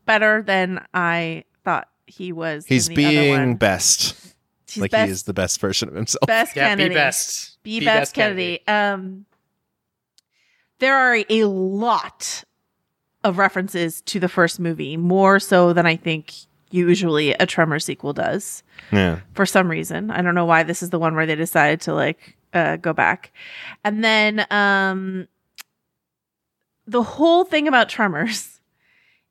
[0.07, 2.67] better than I thought he was.
[2.67, 3.55] He's in the other being one.
[3.55, 4.35] best.
[4.69, 6.27] He's like best, he is the best version of himself.
[6.27, 6.89] best Yeah, Kennedy.
[6.91, 7.63] be best.
[7.63, 8.67] Be, best, Kennedy.
[8.67, 9.27] Um,
[10.79, 12.43] there are a lot
[13.23, 16.33] of references to the first movie, more so than I think
[16.71, 18.63] usually a Tremor sequel does.
[18.91, 19.21] Yeah.
[19.35, 20.11] for some reason.
[20.11, 22.93] I don't know why this is the one where they decided to like uh, go
[22.93, 23.33] back.
[23.85, 25.29] And then um
[26.87, 28.61] the whole thing about Tremors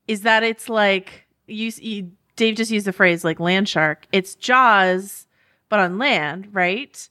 [0.08, 4.08] is that it's like you, you Dave just used the phrase like land shark.
[4.12, 5.28] It's Jaws
[5.70, 7.08] but on land, right?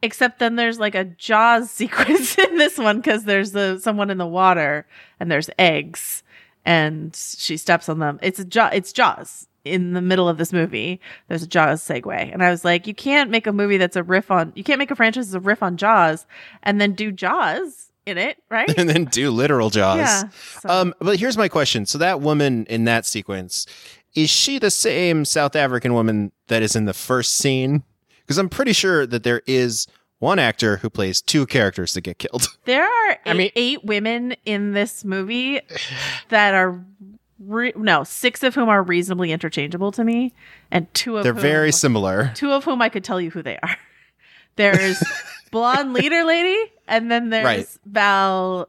[0.00, 4.18] Except then there's like a Jaws sequence in this one because there's the someone in
[4.18, 4.86] the water
[5.18, 6.22] and there's eggs
[6.64, 8.18] and she steps on them.
[8.22, 8.68] It's a Jaw.
[8.72, 11.00] It's Jaws in the middle of this movie.
[11.28, 14.02] There's a Jaws segue, and I was like, you can't make a movie that's a
[14.02, 14.52] riff on.
[14.54, 16.26] You can't make a franchise that's a riff on Jaws
[16.62, 18.72] and then do Jaws in it, right?
[18.78, 19.98] and then do literal jaws.
[19.98, 20.22] yeah.
[20.60, 21.84] So- Um, but here's my question.
[21.86, 23.66] So that woman in that sequence,
[24.14, 27.82] is she the same South African woman that is in the first scene?
[28.22, 29.86] Because I'm pretty sure that there is
[30.20, 32.48] one actor who plays two characters that get killed.
[32.64, 35.60] There are eight, I mean- eight women in this movie
[36.30, 36.82] that are
[37.38, 40.32] re- no six of whom are reasonably interchangeable to me,
[40.70, 42.32] and two of They're whom, very similar.
[42.34, 43.76] two of whom I could tell you who they are.
[44.56, 45.02] There's
[45.52, 47.68] blonde leader lady, and then there's Right.
[47.86, 48.66] Val's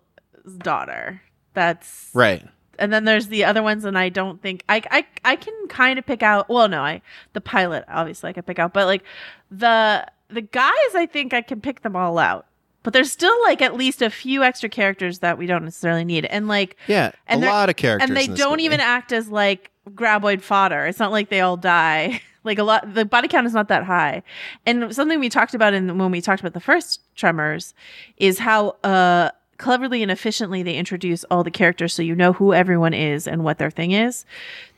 [0.60, 1.21] daughter.
[1.53, 2.45] That's Right.
[2.77, 5.97] and then there's the other ones, and I don't think I I I can kind
[5.99, 6.47] of pick out.
[6.49, 7.01] Well, no, I
[7.34, 9.03] the pilot obviously I can pick out, but like
[9.51, 12.45] the the guys, I think I can pick them all out.
[12.83, 16.25] But there's still like at least a few extra characters that we don't necessarily need,
[16.25, 17.11] and like Yeah.
[17.27, 18.07] And a they're- lot of characters.
[18.09, 18.63] and they in this don't movie.
[18.63, 20.85] even act as like graboid fodder.
[20.85, 22.21] It's not like they all die.
[22.45, 24.23] Like a lot, the body count is not that high.
[24.65, 27.73] And something we talked about in when we talked about the first Tremors
[28.15, 32.53] is how uh cleverly and efficiently they introduce all the characters, so you know who
[32.53, 34.23] everyone is and what their thing is.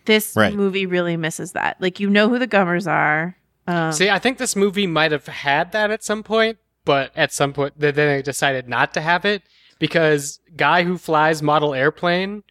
[0.06, 0.56] This Right.
[0.56, 1.78] movie really misses that.
[1.80, 3.38] Like you know who the Gummers are.
[3.68, 7.32] Um, See, I think this movie might have had that at some point, but at
[7.32, 9.44] some point then they decided not to have it
[9.80, 12.44] because guy who flies model airplane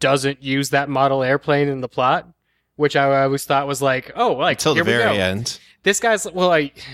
[0.00, 2.28] doesn't use that model airplane in the plot,
[2.76, 5.22] which I always thought was like, oh, like until the here we very go.
[5.22, 5.58] end.
[5.82, 6.84] This guy's well, like,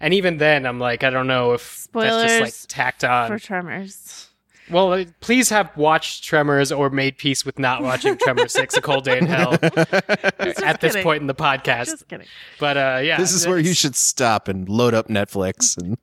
[0.00, 3.28] and even then, I'm like, I don't know if that's just Spoilers like tacked on.
[3.28, 4.28] for Tremors.
[4.70, 9.04] Well, please have watched Tremors or made peace with not watching Tremors Six: A Cold
[9.04, 11.02] Day in Hell at this kidding.
[11.02, 11.86] point in the podcast.
[11.86, 12.26] Just kidding.
[12.58, 15.98] but uh, yeah, this is where you should stop and load up Netflix and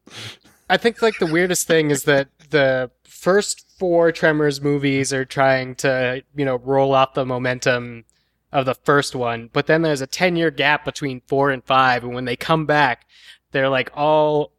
[0.70, 5.76] I think like the weirdest thing is that the first four Tremors movies are trying
[5.76, 8.06] to, you know, roll off the momentum
[8.52, 12.04] of the first one, but then there's a 10 year gap between four and five.
[12.04, 13.08] And when they come back,
[13.52, 14.52] they're like all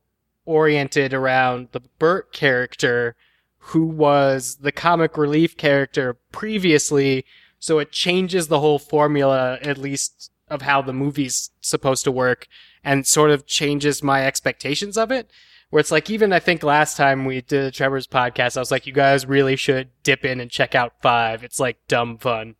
[0.44, 3.14] oriented around the Burt character
[3.60, 7.24] who was the comic relief character previously.
[7.58, 12.48] So it changes the whole formula, at least of how the movie's supposed to work
[12.82, 15.30] and sort of changes my expectations of it
[15.70, 18.86] where it's like even I think last time we did Tremors podcast, I was like,
[18.86, 21.42] you guys really should dip in and check out five.
[21.42, 22.56] It's like dumb fun.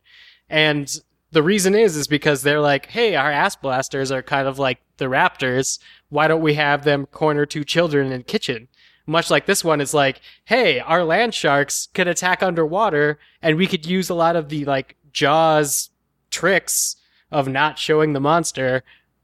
[0.49, 0.93] And
[1.31, 4.79] the reason is is because they're like, hey, our ass blasters are kind of like
[4.97, 5.79] the raptors.
[6.09, 8.69] Why don't we have them corner two children in kitchen?
[9.05, 13.67] Much like this one is like, hey, our land sharks could attack underwater and we
[13.67, 15.89] could use a lot of the like jaws
[16.29, 16.95] tricks
[17.31, 18.83] of not showing the monster,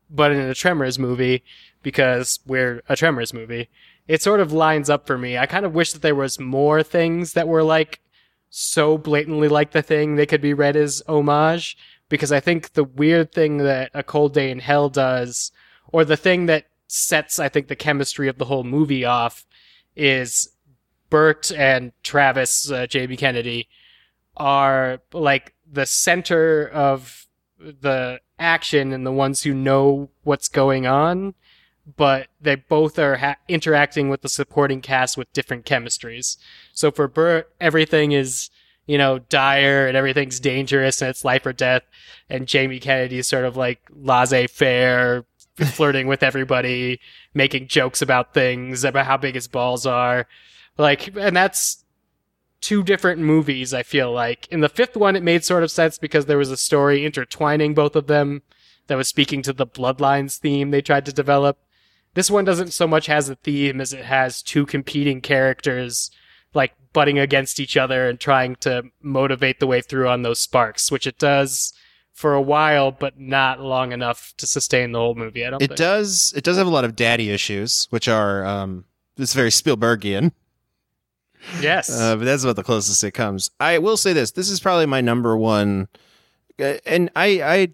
[0.10, 1.44] but in a Tremors movie
[1.84, 3.70] because we're a Tremors movie.
[4.08, 5.38] It sort of lines up for me.
[5.38, 8.00] I kind of wish that there was more things that were like
[8.50, 11.78] so blatantly like the thing they could be read as homage
[12.10, 15.52] because I think the weird thing that A Cold Day in Hell does
[15.90, 19.46] or the thing that sets I think the chemistry of the whole movie off
[19.98, 20.50] is
[21.10, 23.68] Burt and Travis uh, Jamie Kennedy
[24.36, 27.28] are like the center of
[27.60, 31.34] the action and the ones who know what's going on
[31.96, 36.38] but they both are ha- interacting with the supporting cast with different chemistries.
[36.74, 38.50] So for Burt, everything is,
[38.86, 41.84] you know, dire and everything's dangerous and it's life or death.
[42.30, 45.26] And Jamie Kennedy's sort of like laissez faire,
[45.66, 47.00] flirting with everybody,
[47.34, 50.28] making jokes about things, about how big his balls are.
[50.78, 51.84] Like, and that's
[52.62, 54.48] two different movies, I feel like.
[54.48, 57.74] In the fifth one, it made sort of sense because there was a story intertwining
[57.74, 58.42] both of them
[58.88, 61.60] that was speaking to the Bloodlines theme they tried to develop.
[62.14, 66.10] This one doesn't so much has a theme as it has two competing characters
[66.54, 70.92] like butting against each other and trying to motivate the way through on those sparks,
[70.92, 71.74] which it does
[72.18, 75.46] for a while, but not long enough to sustain the whole movie.
[75.46, 75.78] I don't it think.
[75.78, 78.86] does it does have a lot of daddy issues, which are um
[79.18, 80.32] it's very Spielbergian.
[81.62, 81.90] Yes.
[81.92, 83.52] Uh, but that's about the closest it comes.
[83.60, 85.88] I will say this: this is probably my number one,
[86.60, 87.68] uh, and I, I,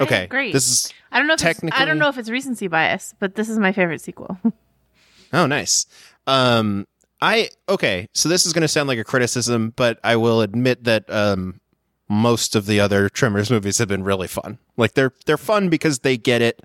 [0.00, 0.54] okay, great.
[0.54, 1.34] this is I don't know.
[1.34, 4.38] If it's, I don't know if it's recency bias, but this is my favorite sequel.
[5.34, 5.84] oh nice.
[6.26, 6.88] Um,
[7.20, 10.84] I okay, so this is going to sound like a criticism, but I will admit
[10.84, 11.60] that um,
[12.12, 14.58] most of the other Tremors movies have been really fun.
[14.76, 16.62] Like they're they're fun because they get it,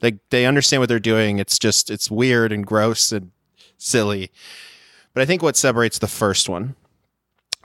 [0.00, 1.38] they they understand what they're doing.
[1.38, 3.32] It's just it's weird and gross and
[3.76, 4.30] silly.
[5.12, 6.76] But I think what separates the first one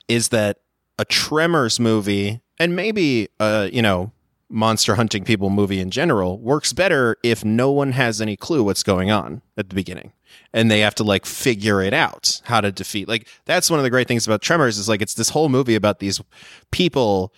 [0.08, 0.58] is that
[0.98, 4.12] a Tremors movie and maybe uh you know
[4.50, 8.84] monster hunting people movie in general works better if no one has any clue what's
[8.84, 10.12] going on at the beginning.
[10.54, 13.84] And they have to like figure it out how to defeat like that's one of
[13.84, 16.22] the great things about Tremors is like it's this whole movie about these
[16.72, 17.34] people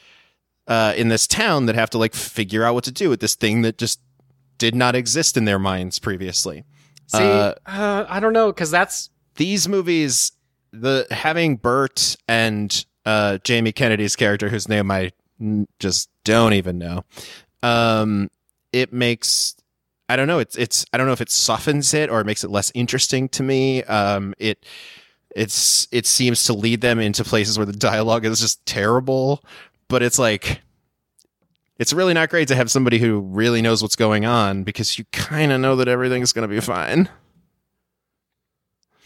[0.67, 3.35] uh in this town that have to like figure out what to do with this
[3.35, 3.99] thing that just
[4.61, 6.63] did not exist in their minds previously.
[7.07, 10.33] See, uh, uh, I don't know because that's these movies,
[10.71, 15.11] the having Burt and uh, Jamie Kennedy's character, whose name i
[15.79, 17.03] just don't even know,
[17.63, 18.29] um,
[18.71, 19.55] it makes
[20.09, 20.39] I don't know.
[20.39, 23.29] It's it's I don't know if it softens it or it makes it less interesting
[23.29, 23.83] to me.
[23.83, 24.65] Um, it
[25.33, 29.41] it's it seems to lead them into places where the dialogue is just terrible,
[29.87, 30.61] but it's like
[31.77, 35.05] it's really not great to have somebody who really knows what's going on because you
[35.11, 37.09] kind of know that everything's going to be fine.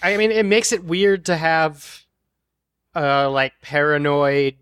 [0.01, 2.03] I mean, it makes it weird to have,
[2.95, 4.55] uh, like paranoid,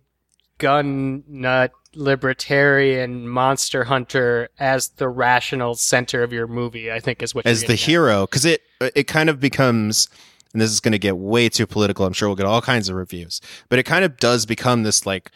[0.57, 6.91] gun nut, libertarian monster hunter as the rational center of your movie.
[6.91, 7.79] I think is what as the at.
[7.79, 8.61] hero because it
[8.95, 10.09] it kind of becomes
[10.53, 12.89] and this is going to get way too political i'm sure we'll get all kinds
[12.89, 15.31] of reviews but it kind of does become this like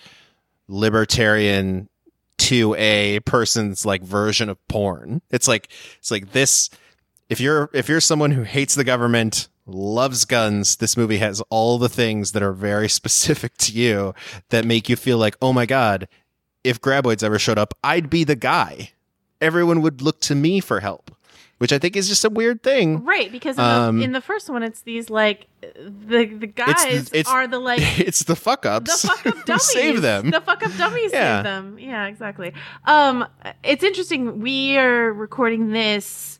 [0.67, 1.89] libertarian
[2.37, 6.69] 2a person's like version of porn it's like it's like this
[7.29, 11.77] if you're if you're someone who hates the government loves guns this movie has all
[11.77, 14.13] the things that are very specific to you
[14.49, 16.07] that make you feel like oh my god
[16.67, 18.91] if graboids ever showed up i'd be the guy
[19.41, 21.11] everyone would look to me for help
[21.59, 24.21] which i think is just a weird thing Right, because in, Um, the, in the
[24.21, 28.35] first one, it's these like the the guys It's it's- are the like it's the
[28.35, 29.63] fuck ups, the fuck up dummies.
[29.63, 31.37] save them The fuck up dummies Yeah.
[31.37, 31.79] save them.
[31.79, 32.53] Yeah, exactly.
[32.85, 33.25] Um,
[33.63, 34.39] it's interesting.
[34.39, 36.39] We are recording this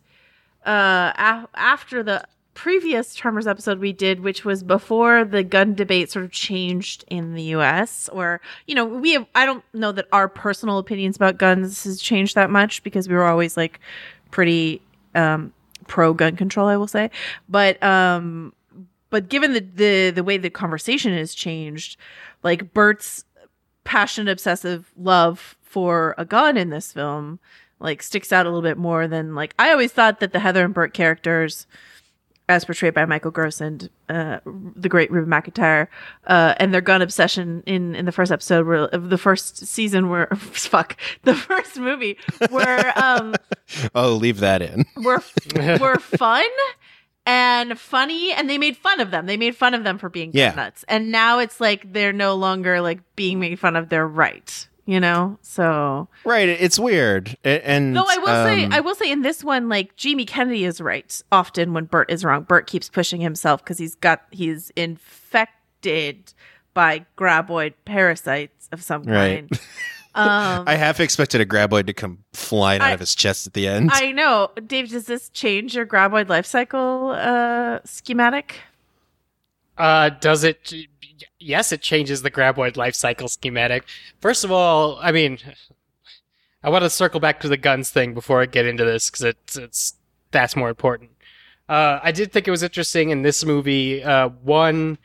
[0.65, 2.23] uh a- after the
[2.57, 7.35] previous Tremors episode we did, which was before the gun debate sort of changed in
[7.35, 8.09] the U.S.
[8.11, 9.27] Or you know, we have.
[9.35, 13.13] I don't know that our personal opinions about guns has changed that much because we
[13.13, 13.79] were always like
[14.31, 14.81] pretty
[15.13, 15.53] um
[15.85, 16.67] pro gun control.
[16.67, 17.11] I will say,
[17.47, 18.53] but um
[19.11, 21.95] but given the, the the way the conversation has changed,
[22.41, 23.23] like Burt's
[23.83, 27.39] passionate obsessive love for a gun in this film
[27.79, 30.65] like sticks out a little bit more than like I always thought that the Heather
[30.65, 31.67] and Burt characters
[32.49, 35.87] as portrayed by Michael Gross and uh, the great Reba McEntire,
[36.27, 40.27] uh, and their gun obsession in, in the first episode of the first season were
[40.35, 42.17] fuck the first movie
[42.49, 43.35] were um
[43.95, 45.21] oh leave that in were
[45.79, 46.45] were fun
[47.25, 49.25] and funny and they made fun of them.
[49.25, 50.53] They made fun of them for being Yeah.
[50.55, 50.85] nuts.
[50.87, 53.89] And now it's like they're no longer like being made fun of.
[53.89, 54.67] They're right.
[54.89, 55.37] You know?
[55.41, 59.43] So right it's weird and No, I will say um, I will say in this
[59.43, 62.43] one, like Jamie Kennedy is right often when Burt is wrong.
[62.43, 66.33] Burt keeps pushing himself because he's got he's infected
[66.73, 69.47] by graboid parasites of some Right.
[69.49, 69.59] kind.
[70.15, 73.53] Um i half expected a graboid to come flying out I- of his chest at
[73.53, 74.49] the end I know.
[74.65, 78.61] Dave, does this change your graboid life cycle uh schematic?
[79.77, 80.73] Uh, does it?
[81.39, 83.83] Yes, it changes the graboid life cycle schematic.
[84.19, 85.39] First of all, I mean,
[86.63, 89.23] I want to circle back to the guns thing before I get into this because
[89.23, 89.95] it's it's
[90.31, 91.11] that's more important.
[91.69, 94.03] Uh, I did think it was interesting in this movie.
[94.03, 94.97] Uh, one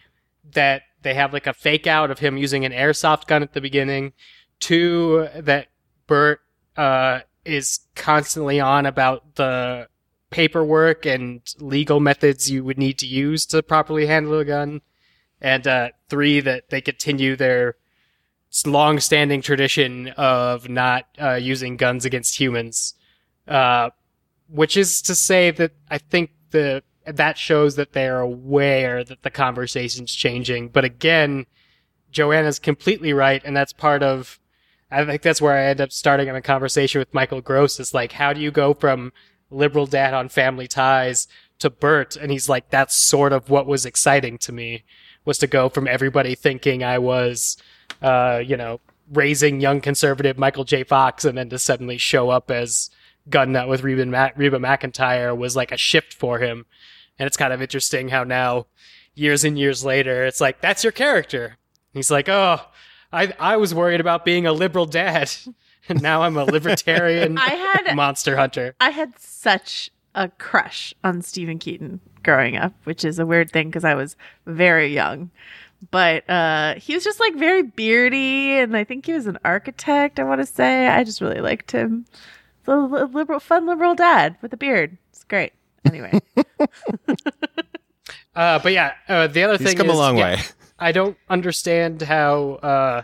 [0.52, 3.60] that they have like a fake out of him using an airsoft gun at the
[3.60, 4.12] beginning.
[4.60, 5.68] Two that
[6.06, 6.40] Burt
[6.76, 9.88] uh is constantly on about the
[10.30, 14.80] paperwork and legal methods you would need to use to properly handle a gun.
[15.42, 17.74] And uh, three, that they continue their
[18.64, 22.94] long-standing tradition of not uh, using guns against humans,
[23.48, 23.90] uh,
[24.48, 29.30] which is to say that I think the that shows that they're aware that the
[29.30, 30.68] conversation's changing.
[30.68, 31.46] But again,
[32.12, 34.38] Joanna's completely right, and that's part of.
[34.92, 37.80] I think that's where I end up starting a conversation with Michael Gross.
[37.80, 39.12] Is like, how do you go from
[39.50, 41.26] liberal dad on Family Ties
[41.58, 44.84] to Burt, and he's like, that's sort of what was exciting to me
[45.24, 47.56] was to go from everybody thinking I was,
[48.00, 48.80] uh, you know,
[49.12, 50.84] raising young conservative Michael J.
[50.84, 52.90] Fox, and then to suddenly show up as
[53.28, 56.66] Gun Nut with Reba, Ma- Reba McEntire was like a shift for him,
[57.18, 58.66] and it's kind of interesting how now,
[59.14, 61.58] years and years later, it's like that's your character.
[61.92, 62.60] He's like, oh,
[63.12, 65.30] I I was worried about being a liberal dad,
[65.88, 68.74] and now I'm a libertarian I had monster hunter.
[68.80, 73.68] I had such a crush on Steven Keaton growing up, which is a weird thing
[73.68, 75.30] because I was very young.
[75.90, 80.20] But uh, he was just like very beardy, and I think he was an architect.
[80.20, 82.06] I want to say I just really liked him.
[82.64, 84.96] The liberal, fun liberal dad with a beard.
[85.10, 85.52] It's great.
[85.84, 86.20] Anyway,
[88.34, 90.42] Uh, but yeah, uh, the other he's thing come is, a long yeah, way
[90.78, 93.02] I don't understand how uh,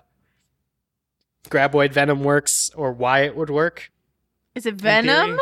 [1.51, 3.91] graboid venom works or why it would work
[4.55, 5.03] is it theory.
[5.03, 5.39] Venom?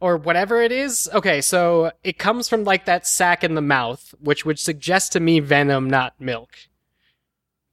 [0.00, 1.08] Or whatever it is.
[1.12, 5.20] Okay, so it comes from like that sac in the mouth, which would suggest to
[5.20, 6.50] me venom, not milk.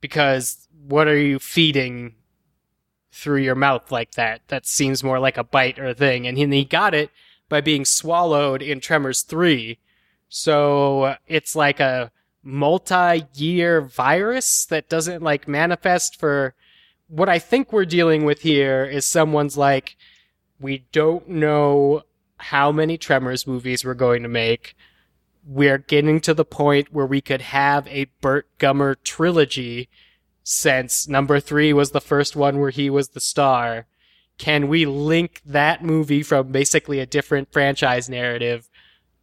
[0.01, 2.15] Because what are you feeding
[3.11, 4.41] through your mouth like that?
[4.49, 6.27] That seems more like a bite or a thing.
[6.27, 7.09] And he, got it
[7.49, 9.79] by being swallowed in Tremors 3.
[10.29, 12.11] So it's like a
[12.43, 16.53] multi-year virus that doesn't like manifest for
[17.07, 19.95] what I think we're dealing with here is someone's like
[20.59, 22.03] We don't know
[22.37, 24.75] how many Tremors movies we're going to make.
[25.45, 29.89] We're getting to the point where we could have a Burt Gummer trilogy
[30.43, 33.85] since number three was the first one where he was the star.
[34.37, 38.69] Can we link that movie from basically a different franchise narrative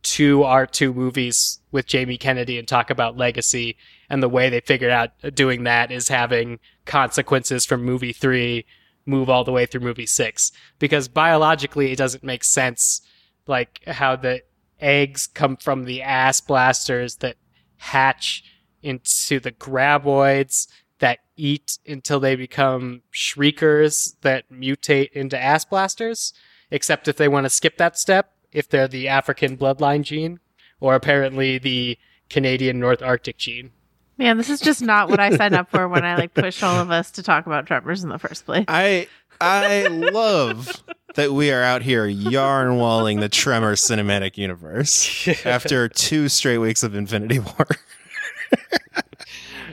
[0.02, 3.76] to our two movies with Jamie Kennedy and talk about legacy?
[4.10, 8.66] And the way they figured out doing that is having consequences from movie three
[9.07, 10.52] move all the way through movie six.
[10.78, 13.00] Because biologically, it doesn't make sense,
[13.46, 14.42] like how the
[14.80, 17.36] eggs come from the ass blasters that
[17.76, 18.44] hatch
[18.82, 26.32] into the graboids that eat until they become shriekers that mutate into ass blasters.
[26.70, 30.40] Except if they want to skip that step, if they're the African bloodline gene,
[30.80, 31.98] or apparently the
[32.30, 33.70] Canadian North Arctic gene.
[34.16, 36.78] Man, this is just not what I signed up for when I like pushed all
[36.80, 38.64] of us to talk about Tremors in the first place.
[38.68, 39.08] I
[39.40, 40.82] I love
[41.16, 46.82] that we are out here yarn walling the Tremor cinematic universe after two straight weeks
[46.82, 47.66] of Infinity War.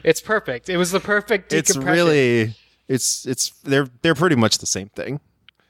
[0.03, 0.67] It's perfect.
[0.69, 1.53] It was the perfect.
[1.53, 2.55] it's really
[2.87, 5.19] it's it's they're they're pretty much the same thing.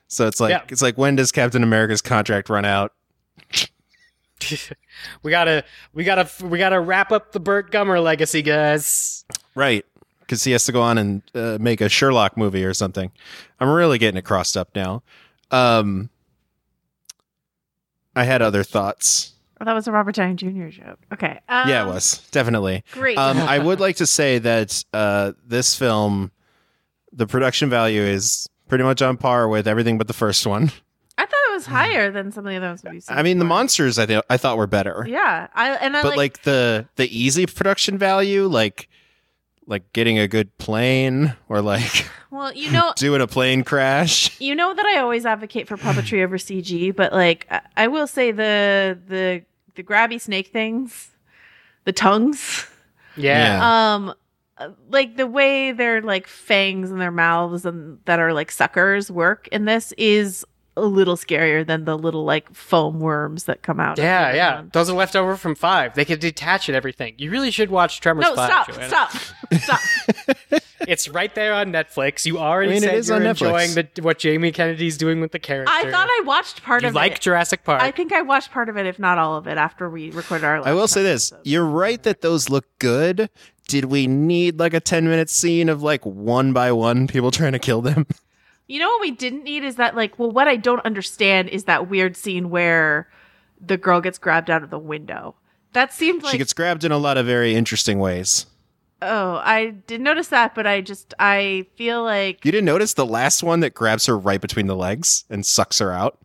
[0.07, 0.61] So it's like Yeah.
[0.69, 2.93] it's like when does Captain America's contract run out?
[5.23, 5.63] we gotta
[5.93, 9.25] we gotta we gotta wrap up the Burt Gummer legacy, guys.
[9.55, 9.85] Right.
[10.21, 13.11] Because he has to go on and uh, make a Sherlock movie or something.
[13.59, 15.03] I'm really getting it crossed up now.
[15.49, 16.09] Um,
[18.15, 19.33] I had other thoughts.
[19.59, 20.69] Oh, that was a Robert Downey Jr.
[20.69, 20.99] joke.
[21.13, 21.39] Okay.
[21.47, 22.83] Um, yeah, it was definitely.
[22.93, 23.17] Great.
[23.17, 26.31] Um, I would like to say that uh, this film,
[27.11, 30.71] the production value is pretty much on par with everything but the first one.
[31.67, 33.17] I thought it was higher than some of the other ones we've seen.
[33.17, 33.57] I mean, the before.
[33.57, 36.87] monsters I th- I thought were better, Yeah, I and I but like, like the
[36.95, 38.89] the easy production value, like
[39.67, 44.39] like getting a good plane or like well, you know, doing a plane crash.
[44.41, 48.07] you know that I always advocate for puppetry over CG, but like I, I will
[48.07, 49.43] say the the
[49.75, 51.11] the grabby snake things,
[51.85, 52.67] the tongues,
[53.15, 53.57] Yeah.
[53.57, 53.93] Yeah.
[53.95, 54.13] um,
[54.89, 59.47] like the way their like fangs and their mouths and that are like suckers work
[59.51, 60.45] in this is
[60.77, 63.97] a little scarier than the little like foam worms that come out.
[63.97, 64.55] Yeah, other yeah.
[64.55, 64.69] one.
[64.73, 65.95] Those are left over from five.
[65.95, 67.15] They could detach and everything.
[67.17, 68.49] You really should watch Tremors No, 5.
[68.49, 68.87] stop, Joanna.
[68.87, 69.11] stop,
[69.61, 70.61] stop.
[70.87, 72.25] It's right there on Netflix.
[72.25, 75.21] You already I mean, it said is you're on enjoying the, what Jamie Kennedy's doing
[75.21, 75.71] with the character.
[75.71, 77.13] I thought I watched part you of like it.
[77.13, 77.81] Like Jurassic Park.
[77.81, 80.45] I think I watched part of it, if not all of it, after we recorded
[80.45, 80.67] our.
[80.67, 81.47] I will say this: episode.
[81.47, 83.29] you're right that those look good.
[83.67, 87.53] Did we need like a 10 minute scene of like one by one people trying
[87.53, 88.05] to kill them?
[88.71, 91.65] You know what we didn't need is that like well what I don't understand is
[91.65, 93.09] that weird scene where
[93.59, 95.35] the girl gets grabbed out of the window.
[95.73, 98.45] That seemed like she gets grabbed in a lot of very interesting ways.
[99.01, 103.05] oh I didn't notice that, but I just I feel like You didn't notice the
[103.05, 106.17] last one that grabs her right between the legs and sucks her out.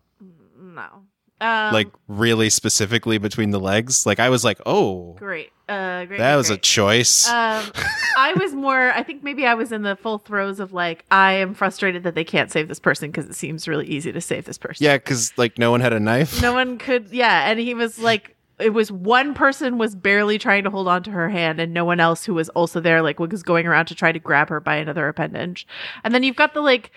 [1.40, 4.06] Um, like really specifically between the legs.
[4.06, 6.18] Like I was like, oh, great, uh, great.
[6.18, 7.28] that great, was a choice.
[7.28, 7.70] Um,
[8.16, 8.90] I was more.
[8.92, 12.14] I think maybe I was in the full throes of like I am frustrated that
[12.14, 14.84] they can't save this person because it seems really easy to save this person.
[14.84, 16.40] yeah, because like no one had a knife.
[16.40, 20.64] no one could yeah and he was like it was one person was barely trying
[20.64, 23.20] to hold on to her hand and no one else who was also there like
[23.20, 25.66] was going around to try to grab her by another appendage
[26.02, 26.90] and then you've got the like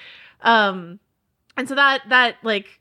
[0.43, 0.97] um
[1.57, 2.78] and so that that like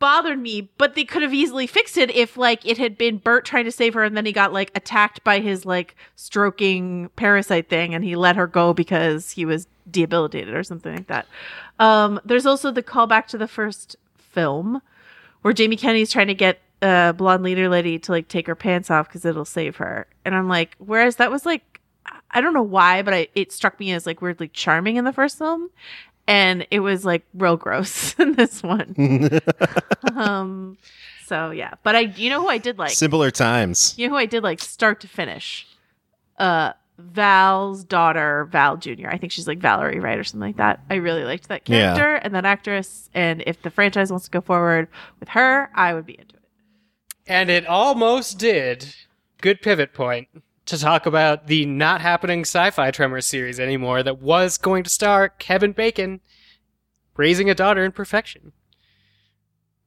[0.00, 3.44] bothered me but they could have easily fixed it if like it had been bert
[3.44, 7.68] trying to save her and then he got like attacked by his like stroking parasite
[7.68, 11.26] thing and he let her go because he was debilitated or something like that
[11.78, 14.80] um there's also the callback to the first film
[15.42, 18.90] where Jamie Kennedy's trying to get a blonde leader lady to like take her pants
[18.90, 20.06] off because it'll save her.
[20.24, 21.80] And I'm like, whereas that was like,
[22.30, 25.12] I don't know why, but I, it struck me as like weirdly charming in the
[25.12, 25.70] first film.
[26.26, 28.94] And it was like real gross in this one.
[30.14, 30.78] um,
[31.26, 32.90] so yeah, but I, you know who I did like?
[32.92, 33.94] Simpler times.
[33.96, 35.66] You know who I did like start to finish?
[36.38, 39.08] Uh, Val's daughter, Val Jr.
[39.08, 40.80] I think she's like Valerie, right, or something like that.
[40.90, 41.94] I really liked that Yeah.
[41.94, 43.08] character and that actress.
[43.14, 46.42] And if the franchise wants to go forward with her, I would be into it.
[47.26, 48.94] And it almost did.
[49.40, 50.28] Good pivot point
[50.70, 55.28] to talk about the not happening sci-fi Tremors series anymore that was going to star
[55.28, 56.20] Kevin Bacon
[57.16, 58.52] raising a daughter in perfection.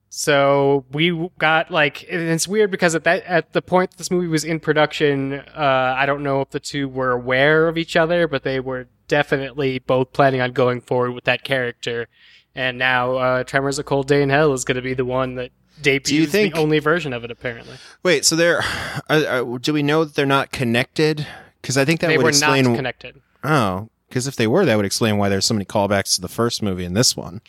[0.10, 4.46] So we got like it's weird because at that at the point this movie was
[4.46, 8.44] in production, uh, I don't know if the two were aware of each other, but
[8.44, 12.08] they were definitely both planning on going forward with that character.
[12.54, 15.34] And now uh, Tremors: A Cold Day in Hell is going to be the one
[15.36, 17.76] that debuts think- the only version of it apparently.
[18.04, 18.64] Wait, so they're.
[19.10, 21.26] Are, are, do we know that they're not connected?
[21.62, 22.66] Because I think that they would were explain.
[22.66, 23.22] not connected.
[23.44, 26.28] Oh, because if they were, that would explain why there's so many callbacks to the
[26.28, 27.42] first movie in this one.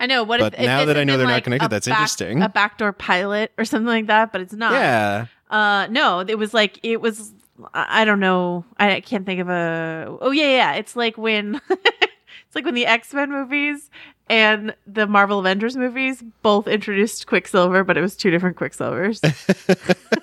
[0.00, 0.22] I know.
[0.22, 2.42] What But if, if now it that I know they're not connected, that's back- interesting.
[2.42, 4.72] A backdoor pilot or something like that, but it's not.
[4.72, 5.26] Yeah.
[5.50, 7.32] Uh, no, it was like it was.
[7.74, 8.64] I I don't know.
[8.78, 10.16] I can't think of a.
[10.20, 10.72] Oh yeah, yeah.
[10.74, 13.90] It's like when it's like when the X Men movies
[14.30, 19.20] and the Marvel Avengers movies both introduced Quicksilver, but it was two different Quicksilvers,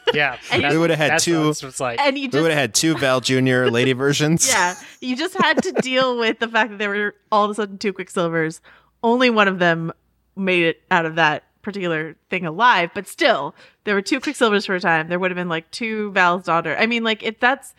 [0.13, 0.37] Yeah,
[0.69, 1.99] We would've had two- it's like.
[1.99, 3.65] and you We would have had two Val Jr.
[3.71, 4.47] lady versions.
[4.47, 7.55] yeah, you just had to deal with the fact that there were all of a
[7.55, 8.59] sudden two Quicksilvers.
[9.03, 9.91] Only one of them
[10.35, 14.75] made it out of that particular thing alive, but still, there were two Quicksilvers for
[14.75, 15.07] a time.
[15.09, 16.75] There would have been like two Val's daughter.
[16.77, 17.73] I mean, like if that's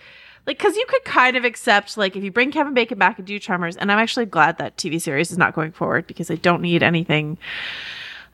[0.47, 3.27] like because you could kind of accept like if you bring Kevin Bacon back and
[3.27, 6.37] do Tremors, and I'm actually glad that TV series is not going forward because I
[6.37, 7.39] don't need anything.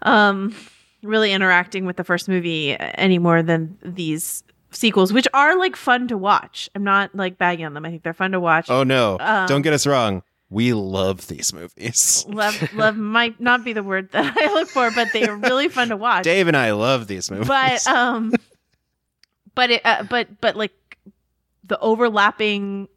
[0.02, 0.54] Um,
[1.02, 6.08] really interacting with the first movie any more than these sequels, which are like fun
[6.08, 6.68] to watch.
[6.74, 7.84] I'm not like bagging on them.
[7.84, 8.70] I think they're fun to watch.
[8.70, 9.16] Oh no!
[9.20, 10.22] Um, Don't get us wrong.
[10.50, 12.26] We love these movies.
[12.28, 15.68] love love might not be the word that I look for, but they are really
[15.68, 16.24] fun to watch.
[16.24, 17.48] Dave and I love these movies.
[17.48, 18.34] But um,
[19.54, 20.72] but it uh, but but like
[21.64, 22.88] the overlapping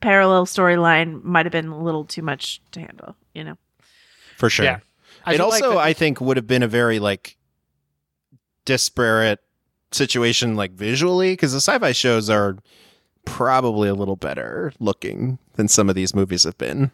[0.00, 3.16] parallel storyline might have been a little too much to handle.
[3.34, 3.58] You know.
[4.36, 4.64] for sure.
[4.64, 4.78] Yeah.
[5.24, 7.36] I it feel like also, I think, would have been a very like
[8.64, 9.40] disparate
[9.92, 12.56] situation, like visually, because the sci-fi shows are
[13.24, 16.92] probably a little better looking than some of these movies have been.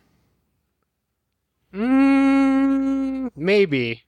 [1.75, 4.05] Mm, maybe.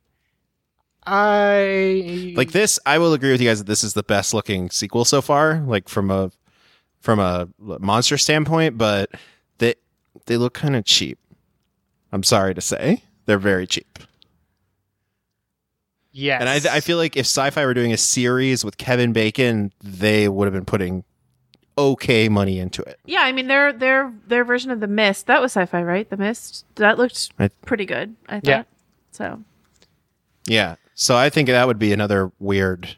[1.07, 4.71] I Like this, I will agree with you guys that this is the best looking
[4.71, 6.31] sequel so far, like from a
[7.05, 7.47] from a
[7.79, 8.79] monster standpoint.
[8.79, 9.11] But
[9.59, 9.75] they
[10.27, 11.19] they look kind of cheap.
[12.13, 13.99] I'm sorry to say, they're very cheap.
[16.17, 19.73] Yes, And I, I feel like if sci-fi were doing a series with Kevin Bacon,
[19.83, 21.03] they would have been putting
[21.77, 23.01] okay money into it.
[23.05, 26.09] Yeah, I mean their their their version of the Mist that was sci-fi, right?
[26.09, 28.15] The Mist that looked I- pretty good.
[28.29, 28.45] I thought.
[28.49, 28.63] Yeah.
[29.11, 29.41] So
[30.47, 30.77] Yeah.
[30.95, 32.97] So I think that would be another weird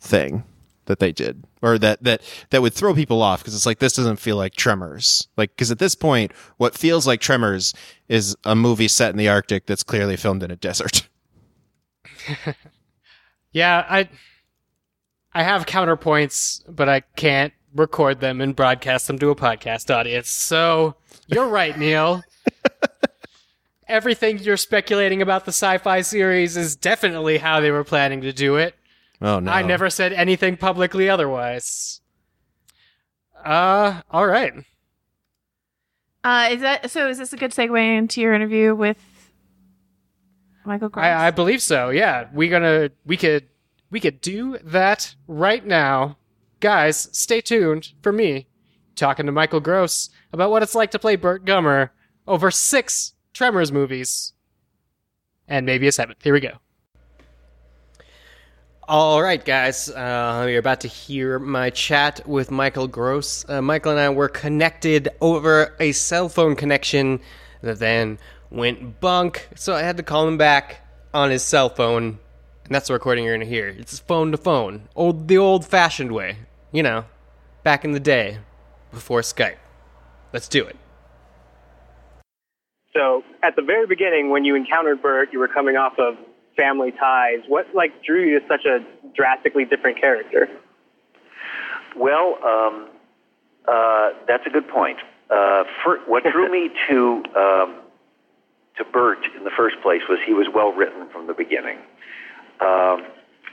[0.00, 0.42] thing
[0.88, 2.20] that they did or that that
[2.50, 5.28] that would throw people off because it's like this doesn't feel like Tremors.
[5.36, 7.72] Like cuz at this point what feels like Tremors
[8.08, 11.08] is a movie set in the Arctic that's clearly filmed in a desert.
[13.52, 14.08] yeah, I
[15.32, 20.30] I have counterpoints, but I can't record them and broadcast them to a podcast audience.
[20.30, 22.22] So you're right, Neil.
[23.88, 28.56] Everything you're speculating about the sci-fi series is definitely how they were planning to do
[28.56, 28.74] it.
[29.20, 29.50] Oh no.
[29.50, 32.00] I never said anything publicly otherwise.
[33.44, 34.52] Uh, all right.
[36.24, 38.98] uh is that so is this a good segue into your interview with
[40.64, 41.04] Michael Gross?
[41.04, 41.90] I, I believe so.
[41.90, 43.48] Yeah, we gonna we could
[43.90, 46.18] we could do that right now,
[46.60, 47.08] guys.
[47.12, 48.46] Stay tuned for me
[48.96, 51.90] talking to Michael Gross about what it's like to play Burt Gummer
[52.26, 54.32] over six Tremors movies,
[55.46, 56.22] and maybe a seventh.
[56.22, 56.58] Here we go.
[58.88, 59.90] All right, guys.
[59.90, 63.46] Uh, you're about to hear my chat with Michael Gross.
[63.46, 67.20] Uh, Michael and I were connected over a cell phone connection
[67.60, 68.18] that then
[68.48, 70.80] went bunk, so I had to call him back
[71.12, 72.18] on his cell phone,
[72.64, 73.68] and that's the recording you're gonna hear.
[73.68, 76.38] It's phone to phone, old the old-fashioned way,
[76.72, 77.04] you know,
[77.62, 78.38] back in the day,
[78.90, 79.58] before Skype.
[80.32, 80.76] Let's do it.
[82.94, 86.14] So at the very beginning, when you encountered Burt, you were coming off of
[86.58, 87.40] Family Ties.
[87.46, 88.84] What like drew you to such a
[89.14, 90.48] drastically different character?
[91.96, 92.88] Well, um,
[93.66, 94.98] uh, that's a good point.
[95.30, 97.76] Uh, for, what drew me to um,
[98.76, 101.78] to Burt in the first place was he was well written from the beginning.
[102.60, 103.06] Um,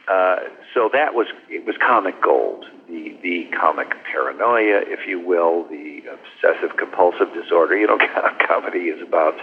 [0.07, 0.37] uh,
[0.73, 6.03] so that was it was comic gold, the the comic paranoia, if you will, the
[6.09, 7.77] obsessive compulsive disorder.
[7.77, 7.97] You know,
[8.47, 9.35] comedy is about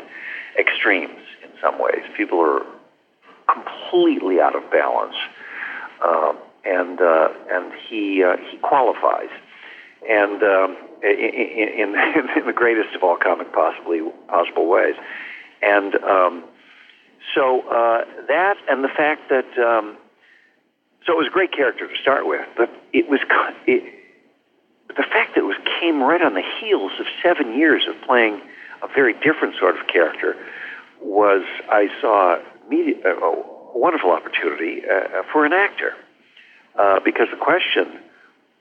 [0.58, 2.02] extremes in some ways.
[2.16, 2.62] People are
[3.52, 5.16] completely out of balance,
[6.04, 9.30] um, and uh, and he uh, he qualifies,
[10.08, 14.94] and um, in, in, in the greatest of all comic possibly possible ways,
[15.62, 16.44] and um,
[17.34, 19.96] so uh, that and the fact that um,
[21.06, 23.20] so it was a great character to start with, but it was
[23.66, 23.82] it,
[24.88, 28.40] the fact that it was came right on the heels of seven years of playing
[28.82, 30.36] a very different sort of character
[31.00, 32.38] was I saw
[32.68, 35.94] media, uh, a wonderful opportunity uh, for an actor
[36.78, 38.00] uh, because the question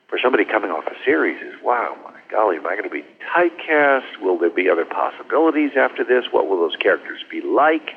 [0.08, 3.06] for somebody coming off a series is, wow, my golly, am I going to be
[3.34, 4.22] typecast?
[4.22, 6.26] Will there be other possibilities after this?
[6.32, 7.92] What will those characters be like?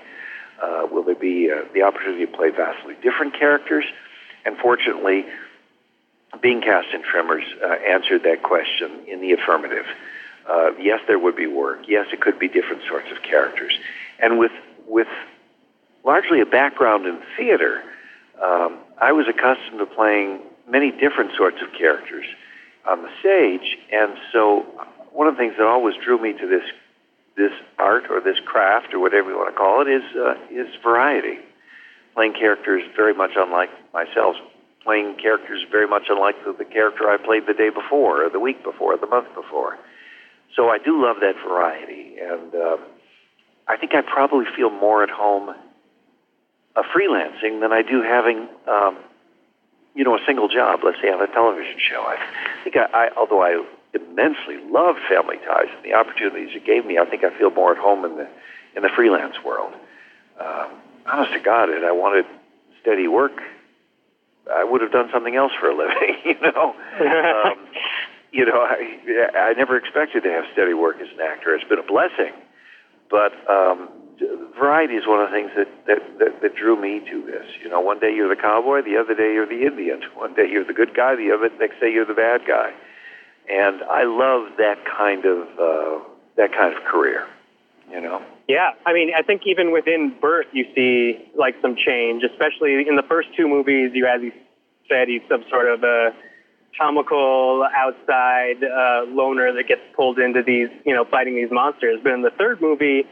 [0.62, 3.84] Uh, will there be uh, the opportunity to play vastly different characters?
[4.44, 5.26] And fortunately,
[6.40, 9.86] being cast in Tremors uh, answered that question in the affirmative.
[10.48, 11.80] Uh, yes, there would be work.
[11.88, 13.76] Yes, it could be different sorts of characters.
[14.20, 14.52] And with
[14.86, 15.08] with
[16.04, 17.82] largely a background in theater,
[18.42, 22.26] um, I was accustomed to playing many different sorts of characters
[22.88, 24.66] on the stage, and so
[25.12, 26.64] one of the things that always drew me to this
[27.36, 30.68] this art or this craft or whatever you want to call it is uh, is
[30.82, 31.38] variety.
[32.14, 34.36] Playing characters very much unlike myself,
[34.84, 38.38] playing characters very much unlike the, the character I played the day before, or the
[38.38, 39.78] week before, or the month before.
[40.54, 42.76] So I do love that variety, and uh,
[43.66, 45.54] I think I probably feel more at home
[46.76, 48.98] uh, freelancing than I do having, um,
[49.94, 50.80] you know, a single job.
[50.84, 52.02] Let's say on a television show.
[52.02, 52.18] I
[52.62, 53.64] think I, I although I
[53.94, 57.72] immensely loved Family Ties and the opportunities it gave me, I think I feel more
[57.72, 58.28] at home in the
[58.76, 59.72] in the freelance world.
[60.40, 60.70] Um,
[61.06, 62.26] honest to God, if I wanted
[62.80, 63.40] steady work,
[64.52, 66.16] I would have done something else for a living.
[66.24, 67.58] You know, um,
[68.32, 71.54] you know, I I never expected to have steady work as an actor.
[71.54, 72.32] It's been a blessing,
[73.10, 73.88] but um,
[74.58, 77.46] variety is one of the things that, that that that drew me to this.
[77.62, 80.02] You know, one day you're the cowboy, the other day you're the Indian.
[80.14, 82.72] One day you're the good guy, the other next day you're the bad guy
[83.48, 86.04] and I love that kind of uh,
[86.36, 87.26] that kind of career.
[87.90, 88.22] You know.
[88.48, 92.96] Yeah, I mean, I think even within Burt, you see like some change, especially in
[92.96, 93.92] the first two movies.
[93.94, 94.32] You, as you
[94.88, 96.10] said, he's some sort of a
[96.78, 102.00] comical outside uh, loner that gets pulled into these, you know, fighting these monsters.
[102.02, 103.04] But in the third movie,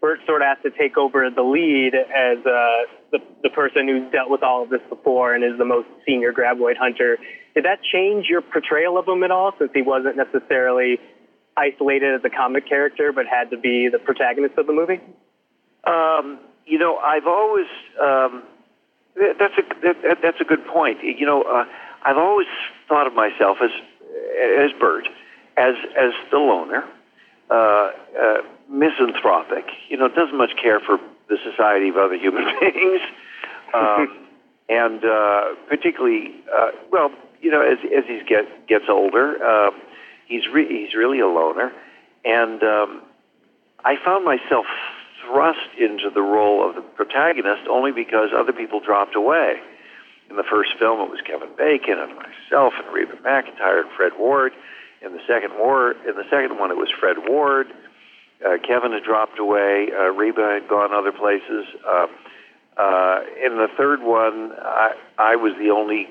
[0.00, 2.82] Burt sort of has to take over the lead as uh,
[3.12, 6.32] the the person who's dealt with all of this before and is the most senior
[6.32, 7.18] graboid hunter.
[7.54, 10.98] Did that change your portrayal of him at all, since he wasn't necessarily
[11.56, 15.00] isolated as a comic character, but had to be the protagonist of the movie?
[15.84, 17.66] Um, you know, I've always
[18.02, 18.42] um,
[19.16, 20.98] that's a that, that's a good point.
[21.02, 21.64] You know, uh,
[22.04, 22.48] I've always
[22.88, 23.70] thought of myself as
[24.60, 25.08] as Burt,
[25.56, 26.84] as as the loner,
[27.50, 29.66] uh, uh, misanthropic.
[29.88, 30.98] You know, doesn't much care for
[31.28, 33.00] the society of other human beings,
[33.74, 34.26] um,
[34.68, 37.10] and uh, particularly, uh, well,
[37.40, 39.74] you know, as as he get, gets older, um,
[40.26, 41.72] he's re- he's really a loner,
[42.24, 43.02] and um,
[43.84, 44.66] I found myself
[45.24, 49.56] thrust into the role of the protagonist only because other people dropped away.
[50.30, 54.12] In the first film, it was Kevin Bacon and myself and Reba McEntire and Fred
[54.18, 54.52] Ward.
[55.02, 57.68] In the second war, in the second one, it was Fred Ward.
[58.44, 59.88] Uh, Kevin had dropped away.
[59.92, 61.66] Uh, Reba had gone other places.
[61.86, 62.06] Uh,
[62.76, 66.08] uh, in the third one, I, I was the only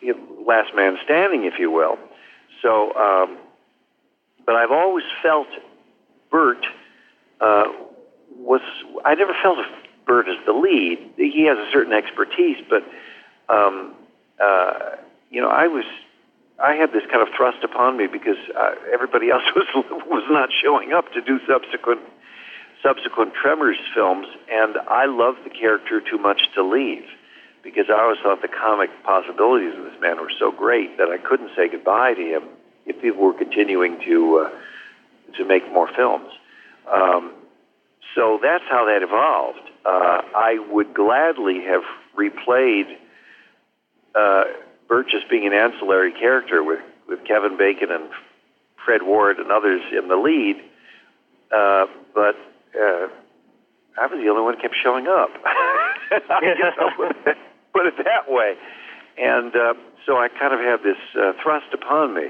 [0.00, 1.98] you know, last man standing, if you will.
[2.62, 3.36] So, um,
[4.46, 5.48] but I've always felt
[6.30, 6.64] Burt
[7.40, 7.64] uh,
[8.36, 8.60] was.
[9.04, 9.66] I never felt of
[10.06, 10.98] Burt as the lead.
[11.16, 12.82] He has a certain expertise, but
[13.54, 13.94] um,
[14.42, 14.96] uh,
[15.30, 15.84] you know, I was.
[16.62, 19.66] I had this kind of thrust upon me because uh, everybody else was
[20.06, 22.00] was not showing up to do subsequent
[22.82, 27.04] subsequent Tremors films, and I loved the character too much to leave
[27.62, 31.18] because I always thought the comic possibilities of this man were so great that I
[31.18, 32.44] couldn't say goodbye to him
[32.86, 36.30] if people were continuing to uh, to make more films.
[36.90, 37.32] Um,
[38.14, 39.70] so that's how that evolved.
[39.84, 41.82] Uh, I would gladly have
[42.18, 42.96] replayed
[44.14, 44.44] uh,
[44.90, 48.10] Burt just being an ancillary character with, with Kevin Bacon and
[48.84, 50.56] Fred Ward and others in the lead,
[51.54, 52.34] uh, but
[52.74, 53.06] uh,
[53.96, 55.30] I was the only one that kept showing up.
[56.10, 57.38] I guess I'll put it,
[57.72, 58.54] put it that way.
[59.16, 59.74] And uh,
[60.06, 62.26] so I kind of have this uh, thrust upon me.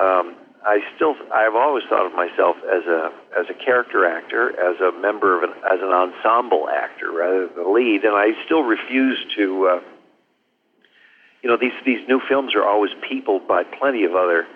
[0.00, 4.80] Um, I still, I've always thought of myself as a as a character actor, as
[4.80, 8.62] a member of an as an ensemble actor rather than the lead, and I still
[8.62, 9.66] refuse to.
[9.66, 9.80] Uh,
[11.42, 14.46] you know, these these new films are always peopled by plenty of other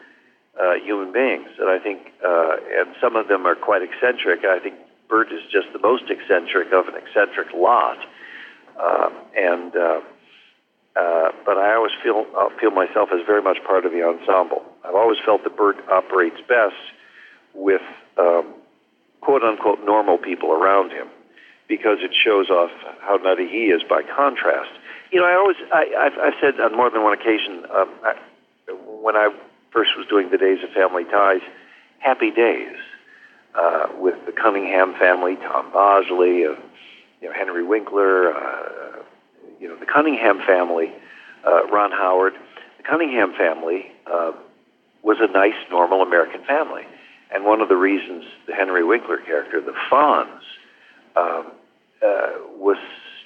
[0.61, 4.45] uh, human beings, and I think, uh, and some of them are quite eccentric.
[4.45, 4.75] I think
[5.09, 7.99] Burt is just the most eccentric of an eccentric lot,
[8.79, 10.01] uh, and uh,
[10.97, 14.63] uh, but I always feel uh, feel myself as very much part of the ensemble.
[14.85, 16.77] I've always felt that Burt operates best
[17.55, 17.83] with
[18.19, 18.55] um,
[19.21, 21.09] quote unquote normal people around him
[21.67, 22.71] because it shows off
[23.01, 24.71] how nutty he is by contrast.
[25.15, 28.17] You know, I always I, I've, I've said on more than one occasion um, I,
[29.01, 29.33] when I
[29.71, 31.41] first was doing the Days of Family Ties,
[32.01, 32.75] Happy Days
[33.55, 36.57] uh, with the Cunningham family, Tom Bosley, uh,
[37.21, 38.35] you know Henry Winkler.
[38.35, 39.03] Uh,
[39.61, 40.93] you know, the Cunningham family,
[41.47, 42.35] uh, Ron Howard,
[42.77, 44.33] the Cunningham family uh,
[45.05, 46.83] was a nice, normal American family.
[47.33, 50.41] And one of the reasons the Henry Winkler character, the Fonz,
[51.17, 51.53] um,
[52.05, 52.79] uh, was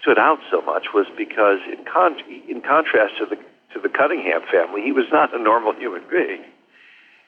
[0.08, 2.16] stood out so much was because, in, con-
[2.48, 3.36] in contrast to the
[3.74, 6.42] to the Cunningham family, he was not a normal human being.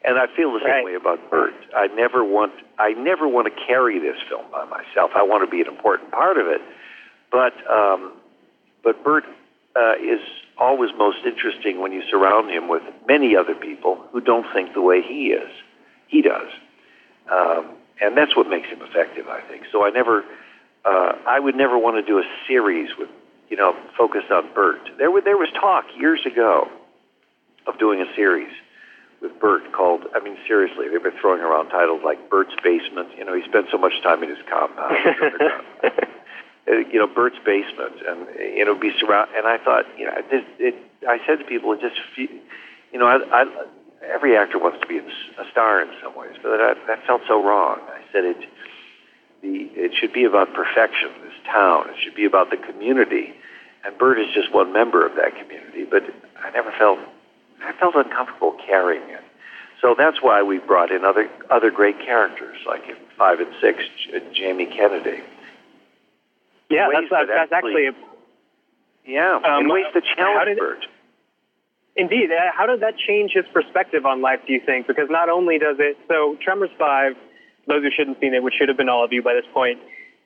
[0.03, 0.85] And I feel the same Right.
[0.85, 1.53] way about Burt.
[1.76, 5.11] I never want I never want to carry this film by myself.
[5.14, 6.62] I want to be an important part of it,
[7.31, 8.12] But um,
[8.83, 9.24] but Burt
[9.76, 10.20] uh, is
[10.57, 14.81] always most interesting when you surround him with many other people who don't think the
[14.81, 15.51] way he is.
[16.09, 16.49] He does,
[17.31, 17.66] um,
[18.01, 19.64] and that's what makes him effective, I think.
[19.70, 20.24] So I never,
[20.85, 23.09] uh, I would never want to do a series with,
[23.49, 24.81] you know, focused on Burt.
[24.99, 26.68] There, were, there was talk years ago
[27.66, 28.53] of doing a series
[29.20, 33.09] with Burt called, I mean, seriously, they've been throwing around titles like Burt's Basement.
[33.18, 34.97] You know, he spent so much time in his compound.
[36.70, 39.31] Uh, you know, Burt's basement, and you know, be surround.
[39.35, 40.74] And I thought, you know, this, it,
[41.09, 43.66] I said to people, it just, you know, I, I,
[44.05, 47.43] every actor wants to be a star in some ways, but that, that felt so
[47.43, 47.81] wrong.
[47.89, 48.37] I said it,
[49.43, 51.09] the, it should be about perfection.
[51.22, 53.34] This town, it should be about the community,
[53.84, 55.84] and Burt is just one member of that community.
[55.84, 56.05] But
[56.43, 56.99] I never felt,
[57.62, 59.24] I felt uncomfortable carrying it.
[59.80, 63.82] So that's why we brought in other other great characters, like in five and six,
[64.34, 65.22] Jamie Kennedy.
[66.68, 67.88] Yeah, that's, that that's actually
[69.07, 70.86] Yeah, Um, in ways how challenge Bert.
[71.97, 72.30] Indeed.
[72.30, 74.86] Uh, How did that change his perspective on life, do you think?
[74.86, 77.16] Because not only does it, so Tremors 5,
[77.67, 79.79] those who shouldn't seen it, which should have been all of you by this point,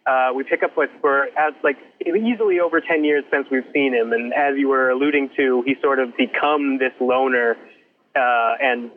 [0.07, 3.95] uh, we pick up with Burt as like easily over 10 years since we've seen
[3.95, 4.13] him.
[4.13, 7.57] And as you were alluding to, he sort of become this loner
[8.15, 8.91] uh, and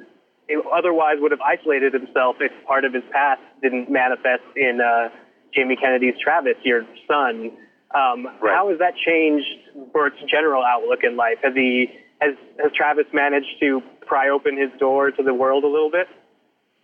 [0.74, 5.10] otherwise would have isolated himself if part of his past didn't manifest in uh,
[5.54, 7.52] Jamie Kennedy's Travis, your son.
[7.96, 8.54] Um, Right.
[8.54, 9.48] How has that changed
[9.94, 11.38] Burt's general outlook in life?
[11.42, 11.88] Has he
[12.20, 16.08] has has Travis managed to pry open his door to the world a little bit?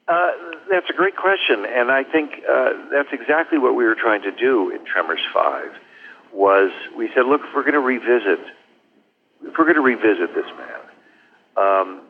[0.08, 0.32] Uh,
[0.70, 4.32] that's a great question, and I think uh, that's exactly what we were trying to
[4.32, 5.72] do in Tremors Five.
[6.34, 8.40] Was we said, look, if we're going to revisit,
[9.44, 10.82] if we're going to revisit this man,
[11.56, 12.02] um,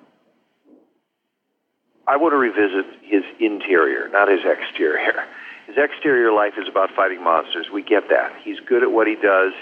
[2.07, 5.25] I want to revisit his interior, not his exterior.
[5.65, 7.67] His exterior life is about fighting monsters.
[7.73, 8.33] We get that.
[8.43, 9.53] He's good at what he does.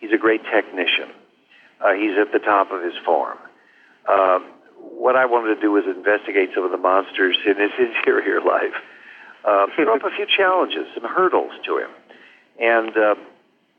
[0.00, 1.08] He's a great technician.
[1.80, 3.38] Uh, he's at the top of his form.
[4.06, 8.40] Um, what I wanted to do was investigate some of the monsters in his interior
[8.40, 8.74] life,
[9.44, 11.90] uh, throw up a few challenges, some hurdles to him,
[12.58, 13.14] and uh,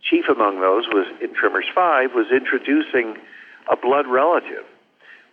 [0.01, 3.17] chief among those was in Tremors Five was introducing
[3.71, 4.63] a blood relative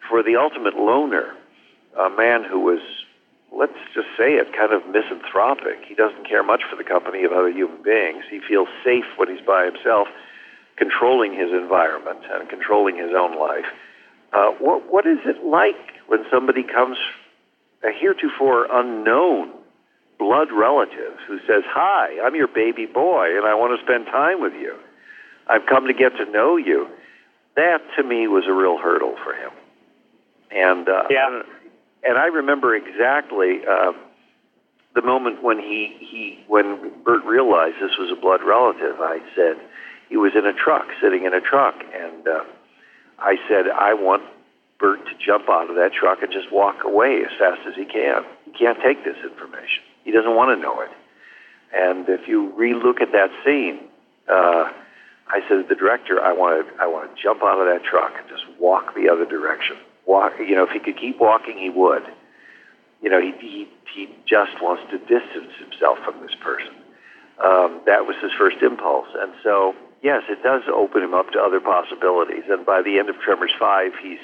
[0.09, 1.35] for the ultimate loner,
[1.99, 2.81] a man who was,
[3.53, 5.85] let's just say it, kind of misanthropic.
[5.87, 8.25] He doesn't care much for the company of other human beings.
[8.29, 10.09] He feels safe when he's by himself,
[10.77, 13.67] controlling his environment and controlling his own life.
[14.35, 15.77] Uh, what, what is it like
[16.09, 16.97] when somebody comes,
[17.85, 19.53] a heretofore unknown
[20.19, 24.41] blood relative, who says, Hi, I'm your baby boy, and I want to spend time
[24.41, 24.75] with you?
[25.47, 26.89] I've come to get to know you.
[27.57, 29.51] That, to me, was a real hurdle for him.
[30.51, 31.43] And uh, Yeah.
[32.03, 33.93] and I remember exactly uh,
[34.95, 39.01] the moment when he, he when Burt realized this was a blood relative.
[39.01, 39.57] I said
[40.09, 42.45] he was in a truck, sitting in a truck, and uh,
[43.19, 44.23] I said I want
[44.79, 47.85] Burt to jump out of that truck and just walk away as fast as he
[47.85, 48.25] can.
[48.45, 49.83] He can't take this information.
[50.05, 50.91] He doesn't want to know it.
[51.73, 53.81] And if you relook at that scene,
[54.29, 54.71] uh,
[55.29, 57.83] I said to the director, I want to I want to jump out of that
[57.89, 59.77] truck and just walk the other direction.
[60.07, 62.03] Walk, you know, if he could keep walking, he would.
[63.01, 66.75] You know, he he, he just wants to distance himself from this person.
[67.43, 69.75] Um, that was his first impulse, and so
[70.05, 72.45] yes, it does open him up to other possibilities.
[72.49, 74.21] And by the end of Tremors Five, he's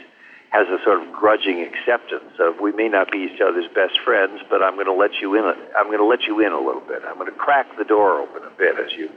[0.51, 4.41] has a sort of grudging acceptance of we may not be each other's best friends,
[4.51, 5.45] but I'm going to let you in.
[5.79, 7.03] I'm going to let you in a little bit.
[7.07, 9.11] I'm going to crack the door open a bit, as you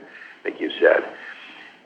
[0.44, 1.02] think you said.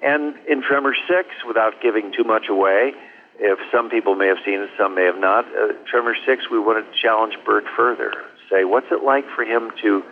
[0.03, 2.93] And in Tremor 6, without giving too much away,
[3.39, 6.59] if some people may have seen it, some may have not, uh, Tremor 6, we
[6.59, 8.13] wanted to challenge Burt further.
[8.51, 10.05] Say, what's it like for him to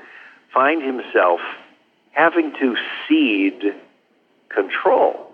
[0.54, 1.40] find himself
[2.12, 2.74] having to
[3.06, 3.74] cede
[4.49, 5.30] control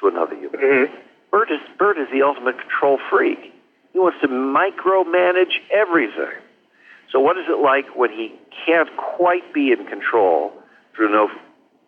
[0.00, 0.88] to another human being?
[1.30, 3.52] Burt is, Burt is the ultimate control freak.
[3.92, 6.38] He wants to micromanage everything.
[7.10, 8.34] So what is it like when he
[8.66, 10.52] can't quite be in control
[10.94, 11.30] through no,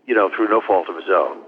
[0.06, 1.38] you know, through no fault of his own?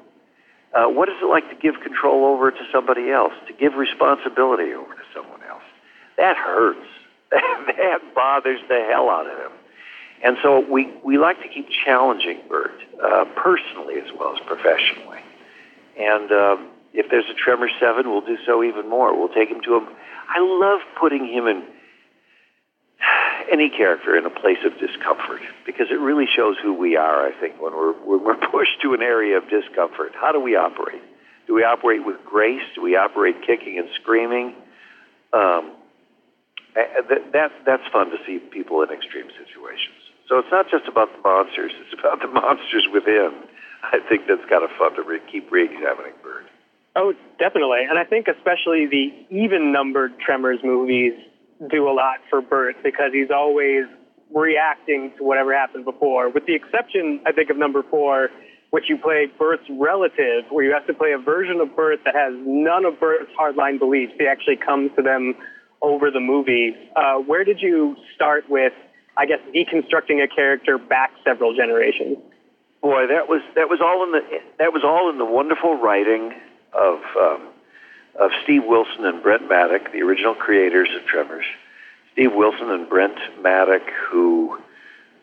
[0.74, 4.72] Uh, what is it like to give control over to somebody else, to give responsibility
[4.72, 5.62] over to someone else?
[6.16, 6.86] That hurts.
[7.30, 9.52] that bothers the hell out of him.
[10.22, 15.18] And so we, we like to keep challenging Burt, uh, personally as well as professionally.
[15.98, 19.18] And um, if there's a Tremor 7, we'll do so even more.
[19.18, 19.88] We'll take him to him.
[20.28, 21.64] I love putting him in
[23.52, 27.32] any character in a place of discomfort because it really shows who we are, I
[27.40, 30.12] think, when we're, when we're pushed to an area of discomfort.
[30.14, 31.02] How do we operate?
[31.48, 32.62] Do we operate with grace?
[32.76, 34.54] Do we operate kicking and screaming?
[35.32, 35.72] Um,
[36.74, 40.01] that, that, that's fun to see people in extreme situations.
[40.32, 43.44] So it's not just about the monsters, it's about the monsters within
[43.82, 46.46] I think that's kind of fun to re- keep re-examining Burt.
[46.96, 47.84] Oh, definitely.
[47.84, 51.12] And I think especially the even numbered Tremors movies
[51.68, 53.84] do a lot for Burt because he's always
[54.32, 56.30] reacting to whatever happened before.
[56.30, 58.30] With the exception, I think, of number four,
[58.70, 62.14] which you play Burt's relative, where you have to play a version of Burt that
[62.14, 64.12] has none of Burt's hardline beliefs.
[64.18, 65.34] He actually comes to them
[65.82, 66.74] over the movie.
[66.96, 68.72] Uh, where did you start with,
[69.16, 72.18] I guess, deconstructing a character back several generations?
[72.80, 76.34] Boy, that was that was all in the that was all in the wonderful writing
[76.72, 77.48] of um,
[78.18, 81.44] of Steve Wilson and Brent Maddock, the original creators of Tremors.
[82.12, 84.58] Steve Wilson and Brent Maddock, who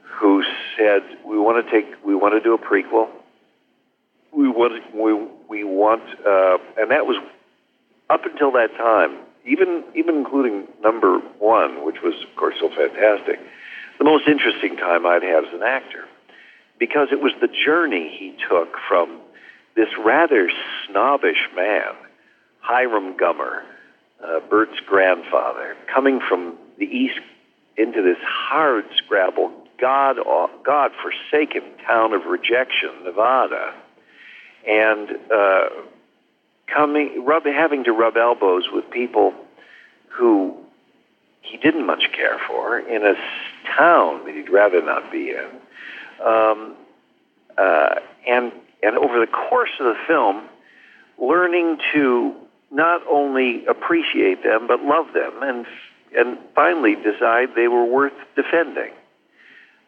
[0.04, 0.44] who
[0.78, 3.10] said we want to take we want to do a prequel.
[4.32, 5.14] We want we
[5.48, 7.18] we want uh, and that was
[8.10, 13.40] up until that time, even even including number one, which was of course so fantastic,
[14.00, 16.06] the most interesting time I'd had as an actor,
[16.80, 19.20] because it was the journey he took from
[19.76, 20.50] this rather
[20.88, 21.94] snobbish man,
[22.62, 23.64] Hiram Gummer,
[24.24, 27.20] uh, Burt's grandfather, coming from the east
[27.78, 30.18] into this hard scrabble, God
[30.66, 33.74] God forsaken town of rejection, Nevada,
[34.68, 35.70] and uh,
[36.68, 39.34] coming rub having to rub elbows with people
[40.10, 40.58] who
[41.42, 43.16] he didn't much care for in a
[43.78, 46.76] town that he'd rather not be in, um,
[47.58, 47.96] uh,
[48.28, 50.44] and and over the course of the film,
[51.18, 52.34] learning to
[52.72, 55.66] not only appreciate them but love them, and
[56.18, 58.92] and finally decide they were worth defending.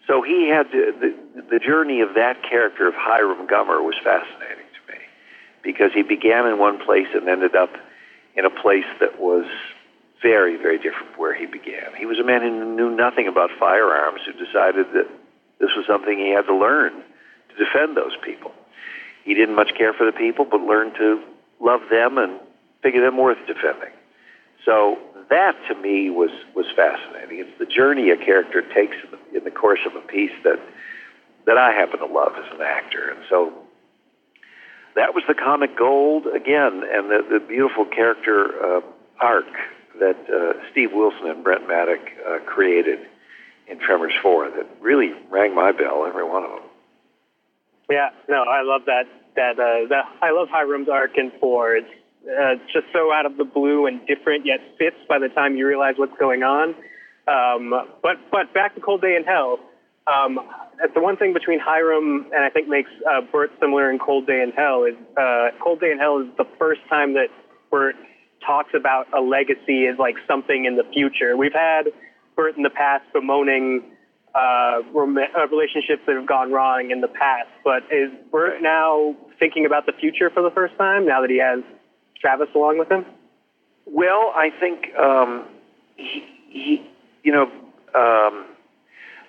[0.08, 4.66] So he had to, the the journey of that character of Hiram Gummer was fascinating
[4.66, 5.00] to me
[5.64, 7.72] because he began in one place and ended up
[8.36, 9.46] in a place that was
[10.22, 11.94] very, very different from where he began.
[11.98, 15.08] He was a man who knew nothing about firearms, who decided that
[15.60, 18.52] this was something he had to learn to defend those people.
[19.24, 21.22] He didn't much care for the people, but learned to
[21.60, 22.40] love them and
[22.82, 23.92] figure them worth defending.
[24.66, 24.98] So
[25.30, 27.40] that to me was was fascinating.
[27.40, 30.60] It's the journey a character takes in the, in the course of a piece that
[31.46, 33.54] that I happen to love as an actor, and so
[34.96, 38.82] that was the comic gold again, and the, the beautiful character uh,
[39.20, 39.48] arc
[40.02, 43.00] that uh, Steve Wilson and Brent Maddock uh, created
[43.68, 46.70] in Tremors Four that really rang my bell, every one of them.
[47.90, 49.04] Yeah, no, I love that.
[49.36, 51.76] That uh, I love Hiram's arc in four.
[51.76, 51.88] It's
[52.26, 55.68] uh, just so out of the blue and different, yet fits by the time you
[55.68, 56.76] realize what's going on.
[57.28, 57.70] Um,
[58.02, 59.60] but but back to Cold Day in Hell.
[60.12, 60.40] Um,
[60.80, 64.26] that's the one thing between Hiram and I think makes uh, Burt similar in Cold
[64.26, 67.28] Day in Hell is uh, Cold Day in Hell is the first time that
[67.70, 67.96] Burt
[68.46, 71.38] talks about a legacy as like something in the future.
[71.38, 71.88] We've had
[72.36, 73.84] Burt in the past bemoaning
[74.34, 78.62] uh, uh, relationships that have gone wrong in the past, but is Right.
[78.62, 81.64] now thinking about the future for the first time now that he has
[82.20, 83.06] Travis along with him?
[83.86, 85.46] Well, I think um,
[85.98, 86.90] he, he,
[87.24, 87.52] you know,
[87.94, 88.46] um,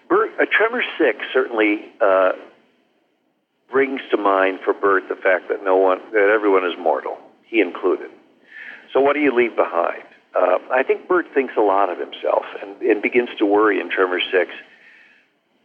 [0.08, 2.32] Burt, uh, Tremor Six certainly uh,
[3.70, 7.60] brings to mind for Burt the fact that no one, that everyone is mortal, he
[7.60, 8.10] included.
[8.92, 10.02] So, what do you leave behind?
[10.34, 13.90] Uh, I think Burt thinks a lot of himself and, and begins to worry in
[13.90, 14.50] Tremor Six.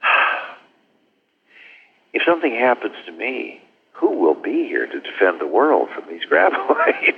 [2.13, 3.61] if something happens to me,
[3.93, 7.15] who will be here to defend the world from these graboids?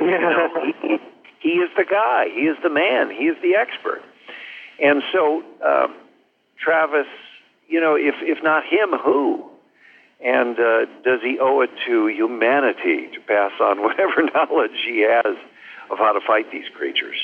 [0.00, 0.98] you know, he,
[1.40, 2.26] he is the guy.
[2.32, 3.10] He is the man.
[3.10, 4.02] He is the expert.
[4.82, 5.94] And so, um,
[6.58, 7.06] Travis,
[7.68, 9.48] you know, if if not him, who?
[10.24, 15.36] And uh, does he owe it to humanity to pass on whatever knowledge he has
[15.92, 17.16] of how to fight these creatures?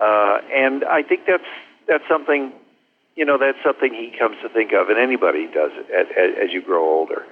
[0.00, 1.50] Uh, and I think that's
[1.88, 2.52] that's something,
[3.16, 6.06] you know, that's something he comes to think of, and anybody does it as,
[6.44, 7.24] as you grow older.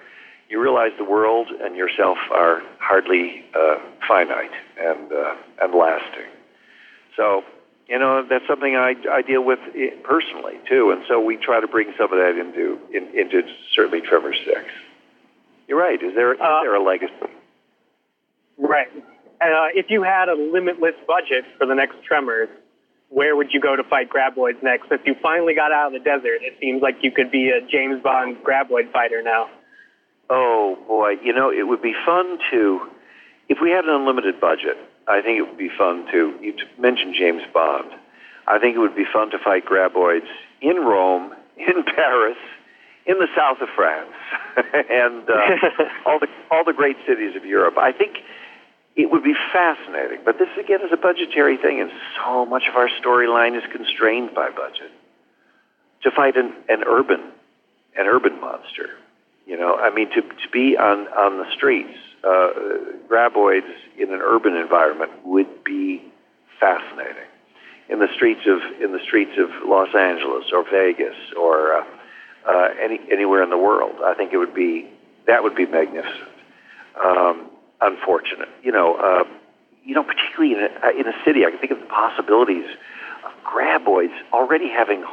[0.49, 6.31] You realize the world and yourself are hardly uh, finite and uh, and lasting.
[7.17, 7.43] So,
[7.89, 9.59] you know, that's something I, I deal with
[10.05, 13.43] personally too, and so we try to bring some of that into in, into
[13.75, 14.65] certainly Tremor Six.
[15.69, 16.01] You're right.
[16.03, 17.13] Is there is Uh, there a legacy?
[18.59, 18.93] Right.
[19.43, 22.49] Uh, if you had a limitless budget for the next Tremors,
[23.09, 24.87] where would you go to fight graboids next?
[24.91, 27.61] If you finally got out of the desert, it seems like you could be a
[27.67, 29.51] James Bond graboid fighter now.
[30.31, 32.89] Oh boy, you know it would be fun to,
[33.49, 34.79] if we had an unlimited budget.
[35.09, 36.39] I think it would be fun to.
[36.41, 37.91] You mentioned James Bond.
[38.47, 40.29] I think it would be fun to fight graboids
[40.61, 42.39] in Rome, in Paris,
[43.07, 44.15] in the south of France,
[44.57, 45.69] and uh,
[46.07, 47.77] all the all the great cities of Europe.
[47.77, 48.19] I think
[48.95, 50.21] it would be fascinating.
[50.25, 54.35] But this again is a budgetary thing, and so much of our storyline is constrained
[54.35, 54.91] by budget.
[56.03, 57.33] To fight an, an urban
[57.97, 58.91] an urban monster
[59.47, 62.51] You know, I mean, to to be on on the streets, uh,
[63.09, 66.03] graboids in an urban environment would be
[66.61, 67.29] fascinating.
[67.89, 71.85] In the streets of in the streets of Los Angeles or Vegas or uh,
[72.49, 74.89] uh, any anywhere in the world, I think it would be
[75.27, 76.31] that would be magnificent.
[77.03, 77.51] Um,
[77.83, 78.97] unfortunate, you know.
[78.97, 79.25] Uh,
[79.85, 82.67] you know, particularly in a, in a city, I can think of the possibilities
[83.25, 85.05] of graboids already having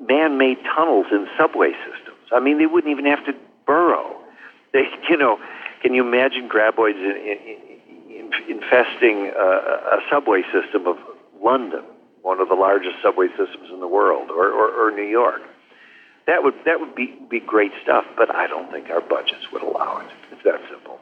[0.00, 2.18] man-made tunnels in subway systems.
[2.32, 3.32] I mean, they wouldn't even have to
[3.66, 4.16] burrow.
[4.72, 5.36] They, you know,
[5.82, 10.96] can you imagine graboids in, in, in, infesting uh, a subway system of
[11.42, 11.82] London,
[12.22, 15.42] one of the largest subway systems in the world, or, or, or New York?
[16.28, 19.62] That would that would be be great stuff, but I don't think our budgets would
[19.62, 20.10] allow it.
[20.30, 20.99] It's that simple.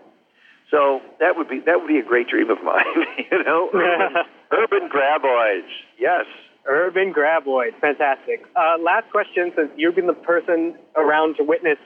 [0.70, 2.84] So that would be that would be a great dream of mine.
[3.30, 4.16] you know, urban,
[4.52, 5.68] urban graboids.
[5.98, 6.26] Yes.
[6.66, 8.44] Urban graboid, fantastic.
[8.54, 11.78] Uh, last question, since you've been the person around to witness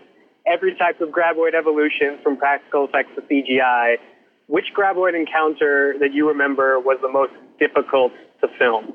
[0.45, 3.99] every type of graboid evolution, from practical effects to CGI,
[4.49, 8.93] which graboid encounter that you remember was the most difficult to film?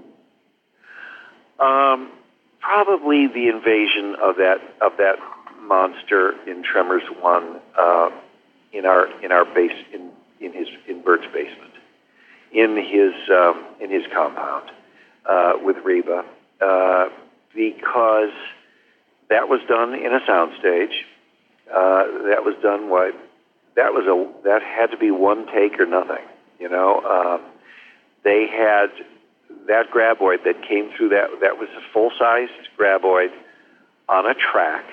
[1.60, 2.12] Um,
[2.60, 5.16] probably the invasion of that of that
[5.62, 8.10] monster in Tremors One uh,
[8.74, 11.74] in our in our base in in his in Burt's basement,
[12.52, 14.70] in his um, in his compound
[15.26, 16.26] uh, with Reba,
[16.62, 17.10] uh,
[17.56, 18.34] because
[19.30, 20.94] that was done in a soundstage.
[21.70, 23.14] Uh, that was done what
[23.76, 26.24] that was a that had to be one take or nothing.
[26.60, 27.42] You know, um,
[28.24, 28.88] they had
[29.68, 33.30] that graboid that came through that that was a full sized graboid
[34.08, 34.86] on a track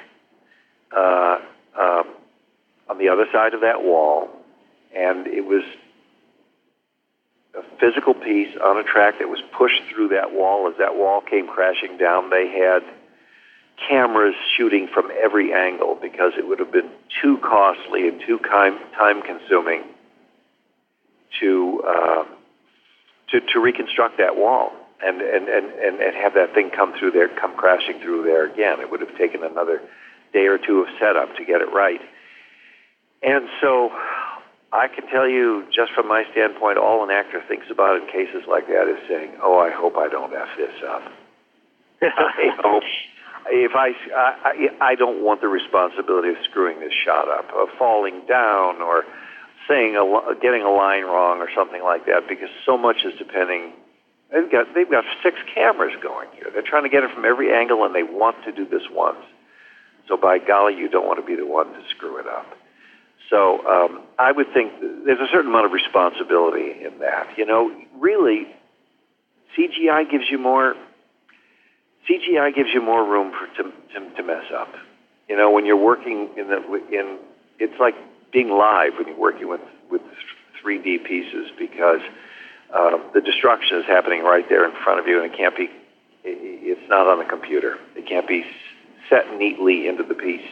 [0.96, 1.38] uh,
[1.80, 2.04] um,
[2.88, 4.28] on the other side of that wall,
[4.94, 5.62] and it was
[7.54, 10.68] a physical piece on a track that was pushed through that wall.
[10.68, 12.82] As that wall came crashing down, they had
[13.88, 16.90] cameras shooting from every angle because it would have been
[17.22, 19.82] too costly and too time consuming
[21.40, 22.24] to, uh,
[23.30, 24.72] to to reconstruct that wall
[25.02, 28.80] and, and, and, and have that thing come through there, come crashing through there again.
[28.80, 29.82] It would have taken another
[30.32, 32.00] day or two of setup to get it right.
[33.24, 33.90] And so
[34.72, 38.42] I can tell you, just from my standpoint, all an actor thinks about in cases
[38.46, 41.02] like that is saying, "Oh, I hope I don't f this up."
[42.02, 42.82] I hope
[43.50, 48.26] if I, I I don't want the responsibility of screwing this shot up, of falling
[48.28, 49.04] down, or
[49.68, 53.72] saying a getting a line wrong, or something like that, because so much is depending.
[54.32, 56.50] They've got they've got six cameras going here.
[56.52, 59.24] They're trying to get it from every angle, and they want to do this once.
[60.08, 62.46] So by golly, you don't want to be the one to screw it up.
[63.30, 67.38] So um, I would think there's a certain amount of responsibility in that.
[67.38, 68.46] You know, really,
[69.56, 70.74] CGI gives you more.
[72.08, 74.68] CGI gives you more room for to, to, to mess up.
[75.28, 76.58] You know, when you're working in the
[76.92, 77.18] in,
[77.58, 77.94] it's like
[78.30, 80.02] being live when you're working with with
[80.62, 82.00] 3D pieces because
[82.74, 85.70] uh, the destruction is happening right there in front of you, and it can't be.
[86.26, 87.78] It's not on the computer.
[87.96, 88.44] It can't be
[89.08, 90.46] set neatly into the piece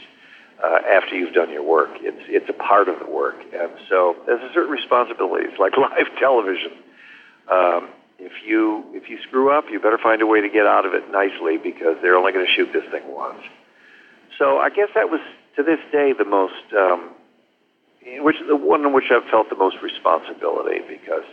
[0.62, 1.90] uh, after you've done your work.
[2.00, 5.46] It's it's a part of the work, and so there's a certain responsibility.
[5.48, 6.72] It's like live television.
[7.50, 7.88] Um,
[8.18, 10.94] if you if you screw up, you better find a way to get out of
[10.94, 13.42] it nicely because they're only going to shoot this thing once.
[14.38, 15.20] So I guess that was
[15.56, 17.10] to this day the most, um,
[18.22, 21.26] which the one in which I've felt the most responsibility because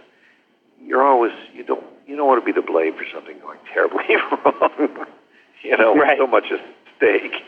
[0.82, 4.06] you're always you don't you don't want to be the blame for something going terribly
[4.16, 5.06] wrong.
[5.62, 6.18] you know, right.
[6.18, 6.60] so much at
[6.98, 7.44] stake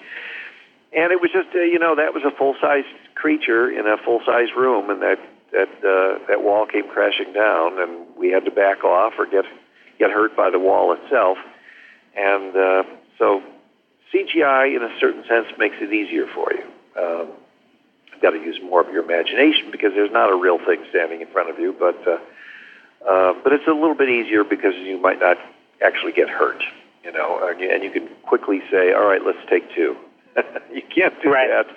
[0.93, 3.97] and it was just uh, you know that was a full sized creature in a
[3.97, 5.19] full sized room, and that
[5.51, 9.45] that uh, that wall came crashing down, and we had to back off or get
[9.99, 11.37] get hurt by the wall itself,
[12.17, 12.83] and uh,
[13.17, 13.41] so
[14.13, 16.63] CGI in a certain sense makes it easier for you.
[17.01, 17.27] Um,
[18.11, 21.21] you've got to use more of your imagination because there's not a real thing standing
[21.21, 22.17] in front of you, but uh,
[23.07, 25.37] uh, but it's a little bit easier because you might not
[25.81, 26.61] actually get hurt,
[27.03, 29.95] you know, and you, and you can quickly say, all right, let's take two
[30.73, 31.49] you can't do right.
[31.49, 31.67] that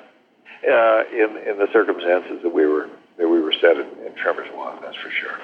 [0.65, 2.89] uh, in in the circumstances that we were
[3.19, 4.81] that we were set in, in Tremors One.
[4.83, 5.39] That's for sure.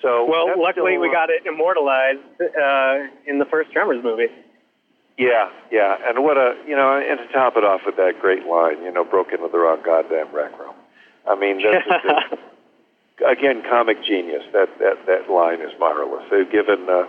[0.00, 4.28] So well, luckily we got it immortalized uh, in the first Tremors movie.
[5.16, 8.44] Yeah, yeah, and what a you know, and to top it off with that great
[8.46, 10.74] line, you know, broke into the wrong goddamn rec room.
[11.28, 12.42] I mean, that's just,
[13.26, 14.42] again comic genius.
[14.52, 16.24] That that that line is marvelous.
[16.30, 17.06] They've given uh,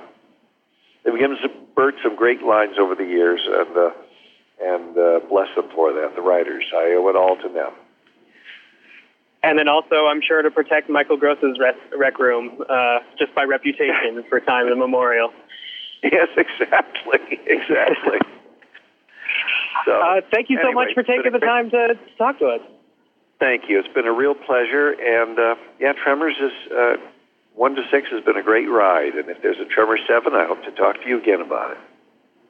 [1.04, 3.78] they've given some, Burt some great lines over the years, and.
[3.78, 3.90] Uh,
[4.62, 6.64] and uh, bless them for that, the writers.
[6.74, 7.72] I owe it all to them.
[9.44, 13.44] And then also, I'm sure to protect Michael Gross's rec, rec room, uh, just by
[13.44, 15.32] reputation for time immemorial.
[16.04, 18.20] Yes, exactly, exactly.
[19.86, 22.62] So, Uh, thank you so anyway, much for taking the time to talk to us.
[23.40, 23.80] Thank you.
[23.80, 26.96] It's been a real pleasure, and uh, yeah, Tremors is uh,
[27.56, 29.16] one to six has been a great ride.
[29.16, 31.78] And if there's a Tremor seven, I hope to talk to you again about it.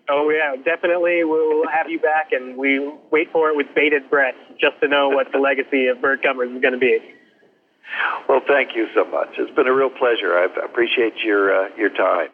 [0.10, 1.24] Oh yeah, definitely.
[1.24, 2.80] We'll have you back, and we
[3.12, 6.54] wait for it with bated breath, just to know what the legacy of Burt Gummers
[6.56, 7.00] is going to be.
[8.28, 9.30] Well, thank you so much.
[9.38, 10.34] It's been a real pleasure.
[10.34, 12.30] I appreciate your uh, your time.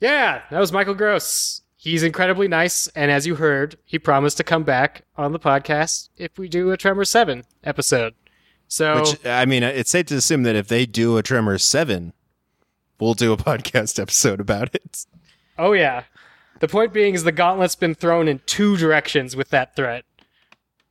[0.00, 1.62] Yeah, that was Michael Gross.
[1.76, 6.10] He's incredibly nice, and as you heard, he promised to come back on the podcast
[6.16, 8.14] if we do a Tremor 7 episode.
[8.68, 12.12] So, Which I mean, it's safe to assume that if they do a Tremor seven,
[13.00, 15.06] we'll do a podcast episode about it.
[15.58, 16.04] oh yeah.
[16.60, 20.04] The point being is the gauntlet's been thrown in two directions with that threat.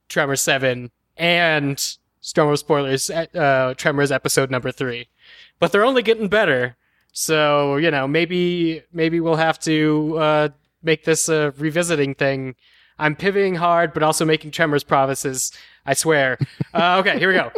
[0.07, 5.07] Tremor 7 and Storm of Spoilers, uh, Tremors episode number 3.
[5.59, 6.75] But they're only getting better.
[7.11, 10.49] So, you know, maybe maybe we'll have to uh,
[10.81, 12.55] make this a revisiting thing.
[12.97, 15.51] I'm pivoting hard, but also making Tremors promises.
[15.85, 16.37] I swear.
[16.73, 17.51] Uh, okay, here we go.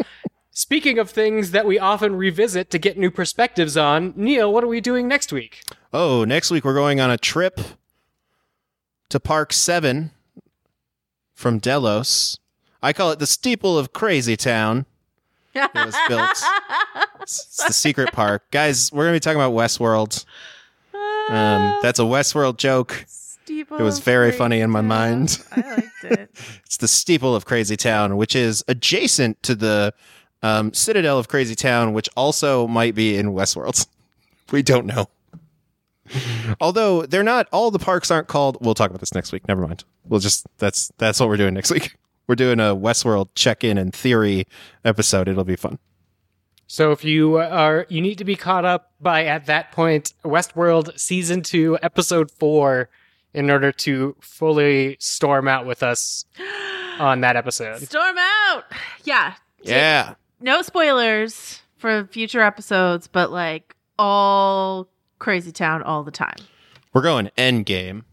[0.54, 4.68] Speaking of things that we often revisit to get new perspectives on, Neil, what are
[4.68, 5.62] we doing next week?
[5.94, 7.60] Oh, next week we're going on a trip
[9.10, 10.12] to Park Seven
[11.34, 12.38] from Delos.
[12.84, 14.86] I call it the steeple of Crazy Town.
[15.54, 16.44] It was built.
[17.22, 18.92] It's, it's the secret park, guys.
[18.92, 20.26] We're gonna be talking about Westworld.
[20.94, 23.06] Um, that's a Westworld joke.
[23.08, 24.88] Steeple It was very Crazy funny in my Town.
[24.88, 25.44] mind.
[25.52, 26.30] I liked it.
[26.66, 29.94] It's the steeple of Crazy Town, which is adjacent to the
[30.44, 33.88] um, citadel of Crazy Town, which also might be in Westworld.
[34.52, 35.08] We don't know.
[36.60, 38.58] Although they're not, all the parks aren't called.
[38.60, 39.48] We'll talk about this next week.
[39.48, 39.86] Never mind.
[40.06, 41.96] We'll just that's that's what we're doing next week.
[42.28, 44.48] We're doing a Westworld check-in and theory
[44.86, 45.28] episode.
[45.28, 45.80] It'll be fun.
[46.68, 50.98] So if you are you need to be caught up by at that point Westworld
[51.00, 52.90] season 2 episode 4
[53.34, 56.26] in order to fully storm out with us
[57.00, 57.82] on that episode.
[57.82, 58.64] Storm out.
[59.04, 59.34] Yeah.
[59.62, 60.16] Yeah.
[60.42, 64.88] No spoilers for future episodes, but like all
[65.20, 66.38] Crazy Town all the time.
[66.94, 68.04] We're going Endgame.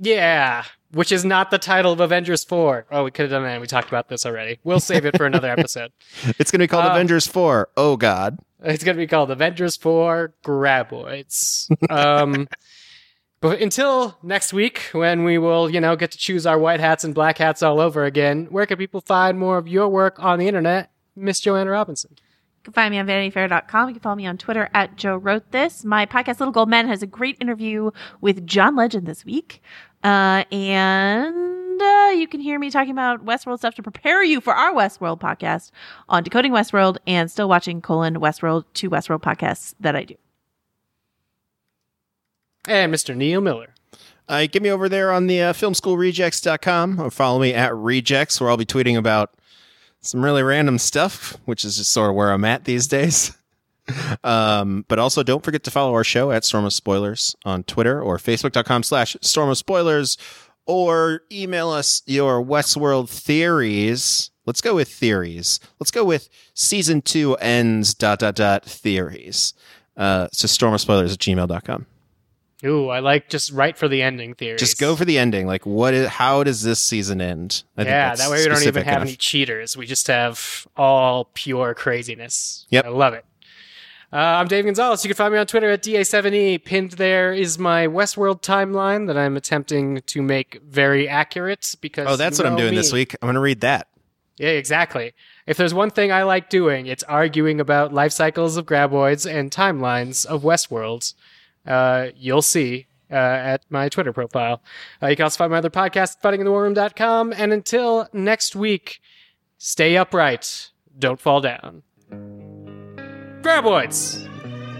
[0.00, 2.86] Yeah, which is not the title of Avengers 4.
[2.90, 3.60] Oh, we could have done that.
[3.60, 4.58] We talked about this already.
[4.64, 5.92] We'll save it for another episode.
[6.38, 7.68] It's going to be called Uh, Avengers 4.
[7.76, 8.38] Oh, God.
[8.62, 11.70] It's going to be called Avengers 4 Graboids.
[11.90, 12.48] Um,
[13.40, 17.04] but until next week, when we will, you know, get to choose our white hats
[17.04, 20.38] and black hats all over again, where can people find more of your work on
[20.38, 22.10] the internet, Miss Joanna Robinson?
[22.12, 23.88] You can find me on vanityfair.com.
[23.88, 25.82] You can follow me on Twitter at Joe Wrote This.
[25.84, 27.90] My podcast, Little Gold Men, has a great interview
[28.20, 29.62] with John Legend this week.
[30.04, 34.54] Uh, and uh, you can hear me talking about Westworld stuff to prepare you for
[34.54, 35.70] our Westworld podcast
[36.08, 40.16] on Decoding Westworld and Still Watching colon Westworld, two Westworld podcasts that I do.
[42.68, 43.16] And Mr.
[43.16, 43.74] Neil Miller.
[44.28, 48.50] Uh, get me over there on the uh, filmschoolrejects.com or follow me at rejects where
[48.50, 49.34] I'll be tweeting about
[50.00, 53.36] some really random stuff, which is just sort of where I'm at these days.
[54.24, 58.00] um, but also don't forget to follow our show at Storm of Spoilers on Twitter
[58.00, 60.16] or facebook.com slash Storm of Spoilers
[60.66, 64.30] or email us your Westworld theories.
[64.46, 65.60] Let's go with theories.
[65.78, 69.54] Let's go with season two ends dot dot dot theories.
[69.96, 71.86] Uh, just storm of spoilers at gmail.com.
[72.64, 74.58] Ooh, I like just right for the ending theory.
[74.58, 75.46] Just go for the ending.
[75.46, 76.08] Like, what is?
[76.08, 77.62] How does this season end?
[77.76, 79.08] I Yeah, that way we don't even have enough.
[79.08, 79.76] any cheaters.
[79.76, 82.66] We just have all pure craziness.
[82.70, 82.84] Yep.
[82.84, 83.24] I love it.
[84.12, 85.04] Uh, I'm Dave Gonzalez.
[85.04, 86.64] You can find me on Twitter at DA7E.
[86.64, 92.08] Pinned there is my Westworld timeline that I'm attempting to make very accurate because.
[92.08, 92.76] Oh, that's what I'm doing me.
[92.76, 93.14] this week.
[93.22, 93.86] I'm going to read that.
[94.36, 95.12] Yeah, exactly.
[95.46, 99.50] If there's one thing I like doing, it's arguing about life cycles of graboids and
[99.50, 101.14] timelines of Westworld.
[101.66, 104.62] Uh, you'll see uh, at my Twitter profile.
[105.02, 107.32] Uh, you can also find my other podcast at fightinginthewarroom.com.
[107.32, 109.00] And until next week,
[109.58, 110.70] stay upright.
[110.98, 111.82] Don't fall down.
[113.42, 114.26] Graboids!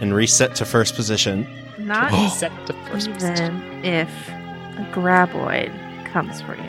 [0.01, 1.47] And reset to first position.
[1.78, 3.57] Not Set to first position.
[3.57, 5.73] even if a graboid
[6.07, 6.62] comes for you.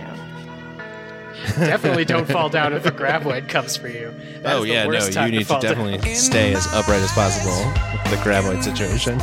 [1.65, 4.13] Definitely don't fall down if a graboid comes for you.
[4.41, 5.75] That oh is the yeah, no, time you need to, fall down.
[5.75, 7.65] definitely stay as upright as possible
[8.03, 9.19] with the graboid situation.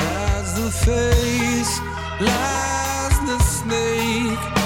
[0.00, 1.80] As the face
[2.20, 4.57] lies the snake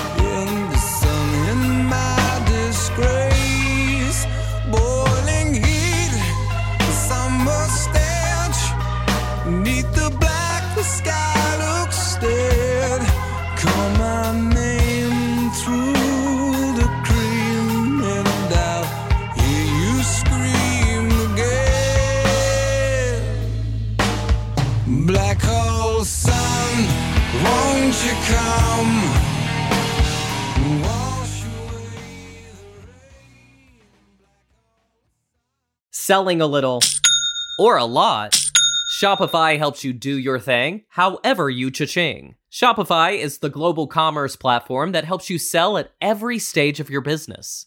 [24.85, 26.87] Black hole sun,
[27.45, 29.33] won't you come?
[35.93, 36.81] Selling a little
[37.61, 38.37] or a lot.
[39.01, 42.35] Shopify helps you do your thing, however you cha-ching.
[42.51, 47.03] Shopify is the global commerce platform that helps you sell at every stage of your
[47.03, 47.67] business